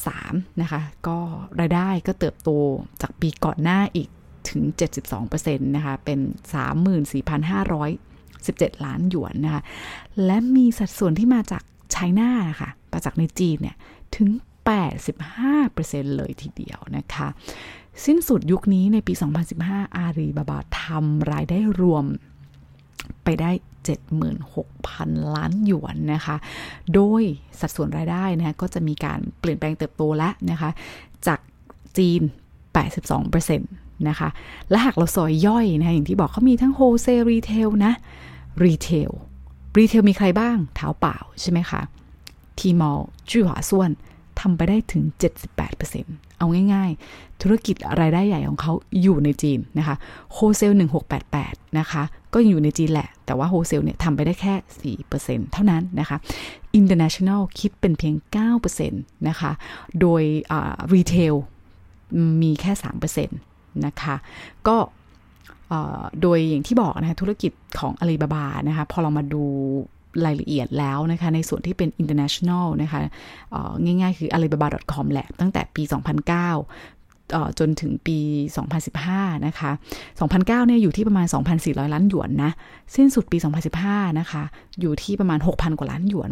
[0.05, 1.17] 2013 นะคะ ก็
[1.59, 2.49] รายได้ก็เติบโต
[3.01, 4.09] จากปีก่อนหน้าอีก
[4.49, 4.61] ถึง
[5.15, 6.19] 72%นะคะเป็น
[8.07, 9.61] 34,517 ล้านหยวนนะคะ
[10.25, 12.29] และมีสัดส่วนที่มาจากไชน่า
[12.61, 13.75] ค่ะมาจากในจีนเนี่ย
[14.15, 14.29] ถึง
[15.07, 17.27] 85%เลยทีเดียวนะคะ
[18.05, 19.13] สิ้นสุดยุคนี้ในปี
[19.55, 22.05] 2015 อารีบาบาทำรายได้รวม
[23.23, 23.51] ไปได้
[24.43, 26.35] 76,000 ล้านหยวนนะคะ
[26.93, 27.21] โดย
[27.59, 30.69] สัดส่วนรายได้นะคะก็จะมีการเปลี่ยนแปลงเติบโตแล้วนะคะ
[31.27, 31.39] จาก
[31.97, 32.21] จีน
[32.87, 34.29] 82% นะคะ
[34.69, 37.93] และหากเราซอยย่อยนะคะอย่างที่บอกเขามีทั้ง wholesale retail นะ
[38.63, 39.11] retail
[39.77, 41.81] retail มีใครบ้าง Taobao ใช่ไหมคะ
[42.59, 43.89] Tmall Juhuasuan
[44.39, 45.03] ทำไปได้ถึง
[45.71, 49.95] 78%เอาง่ายๆ ธุรกิจรายได้ใหญ่ของเขาอยู่ในจีนนะคะ
[50.33, 50.71] wholesale
[51.25, 56.17] 1688 นะคะ ก็ยังอยู่ในจีนแหละ แต่ว่าโฮเซลเนี่ยทำไปได้แค่ 4%เท่านั้นนะคะ
[56.79, 58.15] International คิดเป็นเพียง
[58.71, 59.51] 9%นะคะ
[59.99, 60.21] โดย
[60.93, 61.35] รีเทล
[62.41, 63.29] มีแค่ 3%น
[63.85, 64.15] นะคะ
[64.67, 64.77] ก็
[66.21, 69.43] โดยอย่างที่บอกนะคะธุรกิจของอาลีบาบานะคะพอเรามาดู
[70.25, 72.99] รายละเอียดแล้วนะคะในส่วนที่เป็น international นะคะ
[73.83, 78.17] ง่ายๆ คือ alibaba.com แหละ ตั้งแต่ปี 2009 จนถึงปี
[78.83, 79.71] 2015 นะคะ
[80.19, 81.27] 2009 เนี่ยอยู่ที่ประมาณ
[81.59, 82.51] 2,400 ล้านหยวนนะ
[82.95, 83.37] สิ้นสุดปี
[83.77, 84.43] 2015 นะคะ
[84.79, 86.29] อยู่ที่ประมาณ 6,000 กว่าล้านหยวน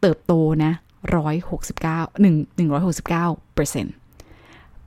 [0.00, 0.32] เติบโต
[0.64, 0.72] นะ
[1.12, 3.94] 169 1 169เปอร์เซ็นต์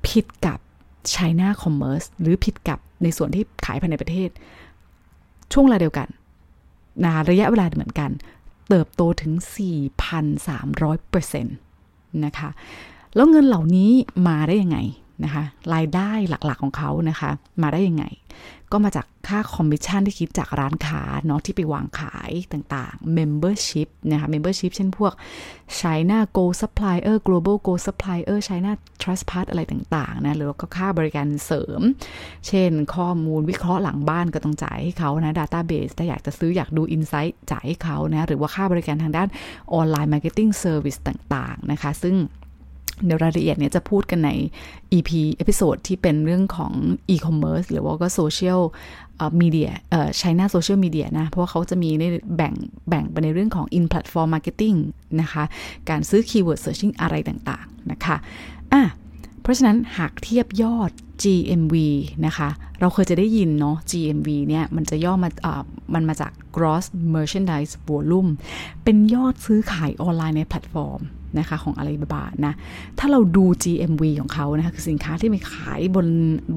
[0.08, 0.60] ผิดกับ
[1.14, 4.30] China Commerce หรือผิดกับในส่วนที่ขายภายในประเทศ
[5.54, 6.08] ช่วงเวลาเดียวกัน
[7.04, 8.12] นะระยะเวลาเหมือนกัน
[8.70, 9.34] เติบโตถึง
[10.16, 12.50] 4,300%นะคะ
[13.16, 13.92] แล้วเงินเหล่านี้
[14.28, 14.78] มาได้ยังไง
[15.24, 15.44] นะคะ
[15.74, 17.30] รายได้หลักๆของเขานะคะ
[17.62, 18.06] มาได้ยังไง
[18.72, 25.14] ก็มาจากค่าคอมมิชชั่นที่คิดจากร้านค้าเนาะที่ไปวางขายต่างๆ membership นะคะ membership เช่นพวก
[25.80, 31.82] China Gold Supplier Global Gold Supplier China TrustPass อะไรต่างๆนะหรือก็ค่าบริการเสริม
[32.48, 39.28] เช่นข้อมูลวิเคราะห์หลังบ้านก็ต้องจ่ายให้เขานะ Database ถ้าอยากจะซื้ออยากดู Insight จ่ายให้เขานะ หรือว่าค่าบริการทางด้าน
[39.74, 42.16] online Marketing Service ต่างๆนะคะ ซึ่ง
[43.04, 44.30] เดี๋ยวรายละเอียดเนี่ยจะพูดกันใน
[44.94, 46.74] EP episode ที่เป็นเรื่องของ
[47.14, 48.62] e-commerce หรือว่าก็ social
[49.42, 52.04] media เอ่อ China social media นะ เพราะว่าเขาจะมีใน
[52.38, 52.54] แบ่ง
[52.90, 54.78] แบ่งไปในเรื่องของ in platform marketing
[55.22, 55.44] นะคะ
[55.90, 58.18] การซื้อ keyword searching อะไรต่างๆนะคะ
[58.74, 58.84] อะ
[59.42, 60.92] เพราะฉะนั้นหากเทียบยอด
[61.24, 61.76] GMV
[62.26, 66.86] นะคะ เราเคยจะได้ยินเนาะ GMV เนี่ย มันจะย่อมาอ่ามันมาจาก gross
[67.16, 68.30] merchandise volume
[68.84, 71.02] เป็นยอดซื้อขายออนไลน์ในแพลตฟอร์ม
[71.40, 72.54] นะคะของ Alibaba นะ
[73.00, 76.08] ถ้าเราดู GMV ของเขานะคะคือสินค้าที่ไปขายบน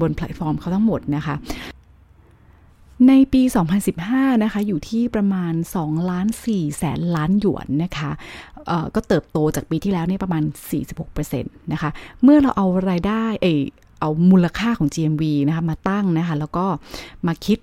[0.01, 1.35] บนแพลตฟอร์มเขาทั้งหมดนะคะ
[3.07, 3.41] ในปี
[3.93, 8.11] 2015 นะคะ อยู่ที่ประมาณ2ล้าน4แสนล้านหยวนนะคะ
[8.95, 10.43] ก็เติบโตจากปีที่แล้วเนี่ยประมาณ
[11.07, 11.89] 46%นะคะ
[12.23, 13.47] เมื่อเราเอารายได้เอ
[13.99, 16.65] เอามูลค่าของ GMV นะคะมาตั้งนะคะ แล้วก็
[17.27, 17.59] มาคิด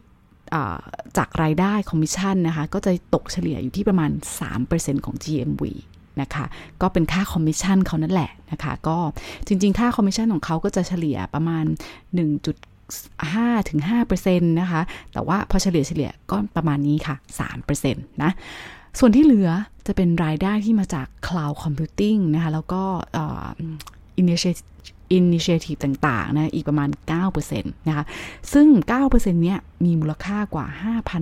[1.16, 4.10] จากรายได้คอมมิชชั่นนะคะ ก็จะตกเฉลี่ยอยู่ที่ประมาณ
[4.58, 5.62] 3%ของ GMV
[6.20, 6.44] นะคะ
[6.82, 8.96] ก็เป็นค่าคอมมิชชั่นเขานั่นแหละนะคะ ก็
[9.46, 11.64] จริง ๆ ค่าคอมมิชชั่นของเขาก็จะเฉลี่ยประมาณ
[12.86, 13.80] 1.5ถึง
[14.14, 14.80] 5%นะคะ
[15.12, 17.16] แต่ว่าพอเฉลี่ยเฉลี่ยก็ประมาณนี้ค่ะ
[17.70, 18.32] 3%นะ
[18.98, 19.50] ส่วนที่เหลือ
[19.86, 22.82] จะเป็นรายได้ที่มาจาก Cloud Computing นะคะ แล้วก็
[24.22, 24.64] Initiative
[25.18, 26.90] Initiative ต่างๆนะอีกประมาณ
[27.28, 28.04] 9%นะคะ
[28.52, 28.66] ซึ่ง
[29.04, 29.10] 9%
[29.42, 30.66] เนี้ยมีมูลค่ากว่า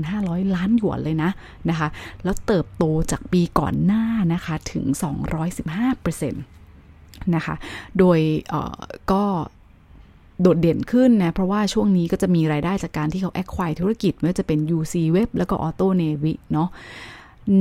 [0.01, 1.31] 5,500 ล้านหยวนเลยนะ
[1.71, 1.89] นะคะ
[2.25, 4.85] แล้วเติบโตจากปีก่อนหน้านะคะถึง
[5.65, 7.55] 215%นะคะ
[7.99, 8.19] โดย
[9.13, 9.25] ก็
[10.41, 16.69] โดดเด่นขึ้นนะ เพราะว่าช่วงนี้ก็จะมีรายได้จากการที่เขาแอคควายธุรกิจไม่ว่าจะเป็น UC Web แล้วก็ Auto Navy เนาะ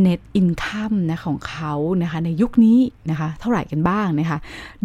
[0.05, 2.79] net income นะของเขานะคะในยุคนี้
[3.09, 4.37] นะคะเท่าไหร่กันบ้างนะคะ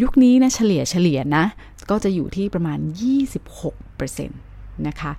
[0.02, 1.44] ยุคนี้นะเฉลี่ยเฉลี่ยนะ
[1.90, 2.78] ก็จะอยู่ที่ประมาณ
[3.58, 5.12] 26%นะคะ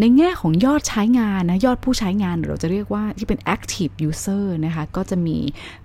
[0.00, 5.38] ในแง่ของยอดใช้งานนะยอดผู้ใช้งานเราจะเรียกว่าที่เป็น active user นะคะก็จะมี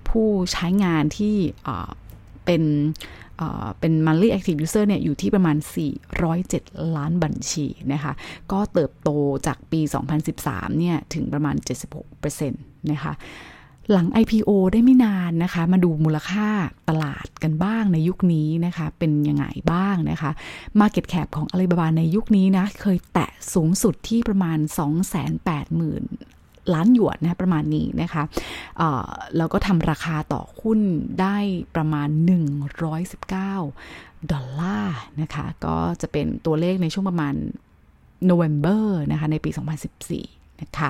[0.09, 1.35] ผู้ใช้งานที่
[2.45, 2.63] เป็น
[3.79, 5.57] เป็น monthly active user เนี่ยอยู่ที่ประมาณ
[6.25, 8.13] 407 ล้านบัญชีนะคะ
[8.51, 9.09] ก็เติบโต
[9.47, 9.81] จากปี
[10.29, 11.55] 2013 เนี่ยถึงประมาณ
[12.03, 13.13] 76%นะคะ
[13.91, 16.47] หลัง IPO ได้ไม่นานนะคะ มาดูมูลค่า
[16.89, 20.31] ตลาดกันบ้างในยุคนี้นะคะ เป็นยังไงบ้างนะคะ
[20.79, 24.59] Market Cap ของ Alibaba ในยุคนี้นะ เคยแตะสูงสุดที่ประมาณ
[25.55, 28.23] 280,000 ล้านหยวนนะประมาณนี้นะคะ
[29.37, 30.79] แล้วก็ทำราคาต่อหุ้น
[31.21, 31.37] ได้
[31.75, 32.09] ประมาณ
[32.95, 37.33] 119 ดอลลาร์นะคะ ก็จะเป็นตัวเลขในช่วงประมาณ
[38.29, 39.49] November นะคะในปี
[40.05, 40.89] 2014 นะคะ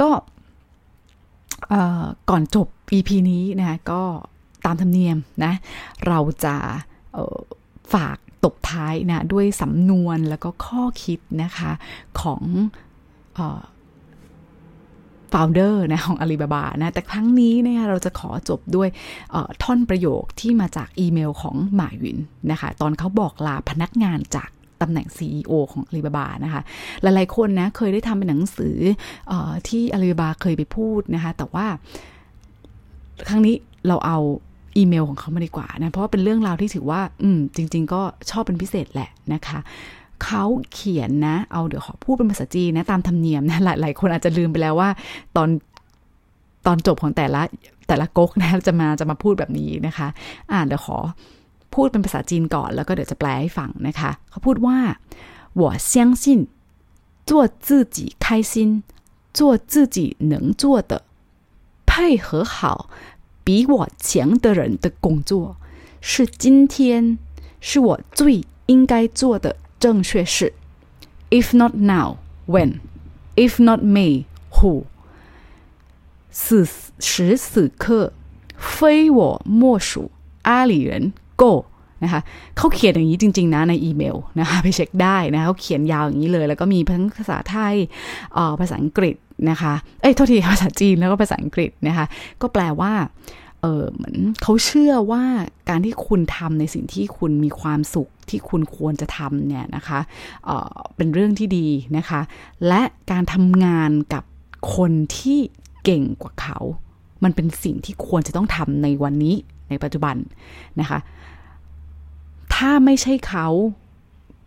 [0.00, 0.08] ก็
[2.30, 4.02] ก่อนจบ EP นี้นะคะก็
[4.66, 5.52] ตามธรรมเนียมนะ
[6.06, 6.56] เราจะ
[7.94, 11.70] ฝากตบท้ายนะด้วยสำนวนแล้วก็ข้อคิดนะคะ
[12.20, 12.42] ของ
[15.32, 18.88] ฟาวเดอร์นะของอาลีบาบานะแต่ครั้งนี้เนี่ยเราจะขอจบด้วย
[19.62, 22.18] ท่อนประโยคที่มาจากอีเมลของหมาหวิน
[22.50, 24.50] นะคะ ตอนเขาบอกลาพนักงานจาก
[24.80, 26.62] ตำแหน่ง CEO ของอาลีบาบานะคะ
[27.02, 28.78] หลายๆคนนะเคยได้ทำเป็นหนังสือ
[29.30, 29.32] อ
[29.68, 31.66] ที่อาลีบาบาเคยไปพูดนะคะ แต่ว่า
[33.28, 33.54] ครั้งนี้
[33.88, 34.18] เราเอา
[34.76, 39.58] อีเมลของเขามาดีกว่านะ เพราะว่าเป็นเรื่องราวที่ถือว่า อืม จริง ๆ ก็ชอบเป็นพิเศษแหละนะคะ
[40.23, 44.89] เขาเขียนนะ เอาเดี๋ยวขอพูดเป็นภาษาจีนนะ ตามธรรมเนียมนะ หลายหลายคนอาจจะลืมไปแล้วว่า
[45.35, 45.49] ตอน
[46.65, 47.41] ตอนจบของแต่ละ
[47.87, 50.07] แต่ละก๊กนะจะมาจะมาพูดแบบนี้นะคะ
[50.51, 50.97] อ่านเดี๋ยวขอ
[51.73, 54.77] พูดเป็นภาษาจีนก่อน แล้วก็เดี๋ยวจะแปลให้ฟังนะคะ เขาพูดว่า
[55.61, 55.93] 我相
[56.23, 56.23] 信
[57.29, 57.31] 做
[57.67, 58.53] 自己开心
[59.37, 59.39] 做
[59.71, 59.97] 自己
[60.31, 60.93] 能做的
[61.89, 62.89] 配合好
[63.45, 65.57] 比我强的人的工作
[66.01, 67.17] 是今天
[67.59, 70.53] 是我最应该做的 正确是
[71.29, 72.17] if not now
[72.47, 72.79] when
[73.35, 74.25] if not me
[74.55, 74.85] who
[76.31, 76.67] 此
[76.99, 78.13] 时此刻
[78.57, 80.11] 非我莫属
[80.43, 81.65] 阿里人 go
[82.03, 82.21] นะคะ
[82.57, 87.75] เขาเขียนอย่างนี้จริงๆนะในอีเมลนะคะไปเช็คได้นะเขาเขียนยาวอย่างนี้เลย แล้วก็มีทั้งภาษาไทย
[88.59, 89.15] ภาษาอังกฤษ
[89.49, 92.05] นะคะเอ้ยโทษทีภาษาจีนแล้วก็ภาษาอังกฤษนะคะ
[92.41, 92.93] ก็แปลว่า
[93.62, 95.24] เออเหมือนเขาเชื่อว่า
[95.68, 100.00] การที่คุณทำในสิ่งที่คุณมีความสุขที่คุณควรจะทำเนี่ยนะคะ
[100.44, 102.20] เออเป็นเรื่องที่ดีนะคะ
[102.68, 104.24] และการทำงานกับ
[104.76, 105.38] คนที่
[105.84, 106.58] เก่งกว่าเขา
[107.24, 109.34] มันเป็นสิ่งที่ควรจะต้องทำในวันนี้
[109.68, 110.16] ในปัจจุบัน
[110.80, 110.98] นะคะ
[112.54, 113.46] ถ้าไม่ใช่เขา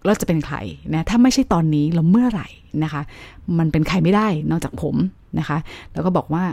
[0.05, 0.57] เราจะเป็นใคร
[0.93, 2.47] นะถ้าไม่ใช่ตอนนี้เราเมื่อไหร่
[2.83, 3.01] นะคะ
[3.57, 4.95] มันเป็นใครไม่ได้นอกจากผม
[5.39, 5.57] นะคะ
[5.93, 6.43] แล้วก็บอกว่า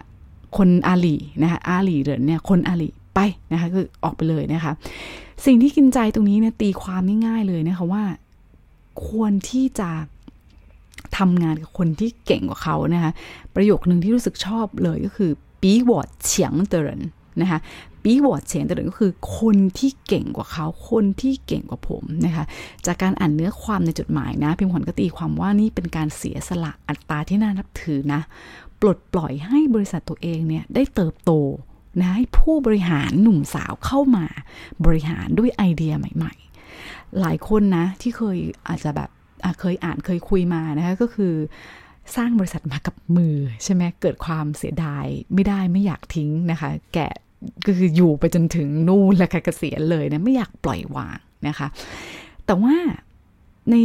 [0.56, 3.18] คนอาลีนะคะอาลีเดินเนี่ยคนอาลีไป
[3.52, 4.72] นะคะคือออกไปเลยนะคะ
[5.44, 8.04] สิ่งที่กินใจตรงนี้เนี่ยตีความง่ายๆเลยนะคะว่า
[9.06, 9.90] ควรที่จะ
[11.16, 13.12] ทำงานกับคนที่เก่งกว่าเขานะคะ
[13.54, 15.30] ประโยคหนึ่งที่รู้สึกชอบเลยก็คือ
[15.60, 17.00] ปีวอดเฉียงเตอน
[17.40, 17.58] นะคะ
[18.02, 22.44] ปีวอดเฉียงเตอนก็คือคนที่เก่งกว่าเขา คนที่เก่งกว่าผมนะคะ
[22.86, 28.20] จากการอ่านเนื้อความในจดหมายนะพิมพ์ขวัญก็ตีความว่านี่เป็นการเสียสละอัตราที่น่านับถือนะ
[28.80, 31.32] ปลดปล่อยให้บริษัทตัวเองเนี่ยได้เติบโต
[32.00, 34.26] นะให้ผู้บริหารหนุ่มสาวเข้ามา
[34.84, 36.34] บริหารด้วยไอเดียใหม่
[36.76, 39.10] ๆ หลายคนนะที่เคยอาจจะแบบ
[39.60, 41.34] เคยอ่านเคยคุยมานะคะก็คือ
[42.16, 45.04] สร้างบริษัทมากับมือใช่ไหมเกิดความเสียดาย
[45.34, 47.12] ไม่ได้ไม่อยากทิ้งนะคะ แกะ
[47.66, 51.18] ก็คืออยู่ไปจนถึงนู่นแล้วค่ะเกษียณเลยนะไม่อยากปล่อยวาง
[51.48, 51.68] นะคะ
[52.46, 52.74] แต่ว่า
[53.70, 53.76] ใน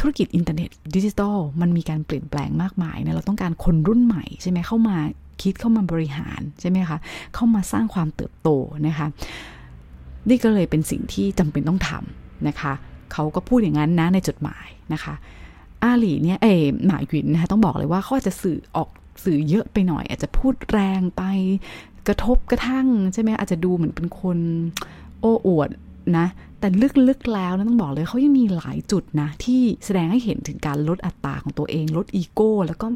[0.00, 4.96] ธุรกิจอินเทอร์เน็ตดิจิทัลมันมีการเปลี่ยนแปลงมากมายนะเราต้องการคนรุ่นใหม่ใช่ไหมเข้ามา
[5.42, 6.98] คิดเข้ามาบริหารใช่ไหมคะ
[7.34, 8.48] เข้ามาสร้างความเติบโต
[8.86, 9.06] นะคะ
[10.28, 12.72] นี่ก็เลยเป็นสิ่งที่จำเป็นต้องทำนะคะ
[13.12, 15.14] เขาก็พูดอย่างนั้นนะในจดหมายนะคะ
[15.82, 16.46] อาหลีเนี่ยเอ
[16.86, 18.88] หมาหยินนะคะต้องบอกเลยว่าเขาอาจจะสื่อออก
[19.24, 21.22] สื่อเยอะไปหน่อย อาจจะพูดแรงไป
[22.08, 24.38] กระทบกระทั่งใช่ไหมอาจจะดูเหมือนเป็นคน
[25.20, 25.70] โอ้อวด
[26.18, 26.26] นะ
[26.60, 26.68] แต่
[27.08, 32.86] ลึกๆแล้วนะต้องบอกเลยเขายังมีหลายจุดนะ ที่แสดงให้เห็นถึงการลดอัตราของตัวเอง ลดอีโก้ แล้วก็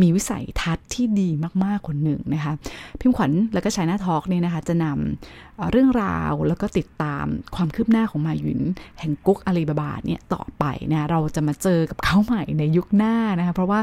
[0.00, 1.28] มีวิสัยทัศน์ที่ดี
[1.64, 2.52] มากๆคนหนึ่งนะคะ
[3.00, 7.26] พิมขวัญแล้วก็ชายนาทอกเนี่ยนะคะ จะนำเรื่องราวแล้วก็ติดตาม
[7.56, 8.60] ความคืบหน้าของมาหยุน
[8.98, 13.80] แห่งกุ๊กอาลีบาบาเนี่ยต่อไปนะเราจะมาเจอกับเขาใหม่ในยุคหน้านะคะเพราะว่า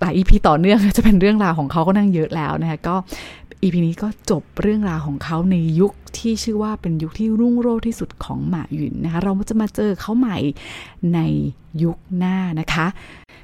[0.00, 2.94] หลายอีพีต่อเนื่องจะเป็นเรื่องราวของเขาก็นั่งเยอะแล้วนะคะก็
[3.62, 10.38] อีพีนี้ก็จบเรื่องราวของเขาในยุคที่ชื่อว่าเป็นยุคที่รุ่งโรจน์ที่สุดของหมาหยุนนะคะ เราจะมาเจอเขาใหม่
[11.14, 11.18] ใน
[11.82, 12.86] ยุคหน้านะคะ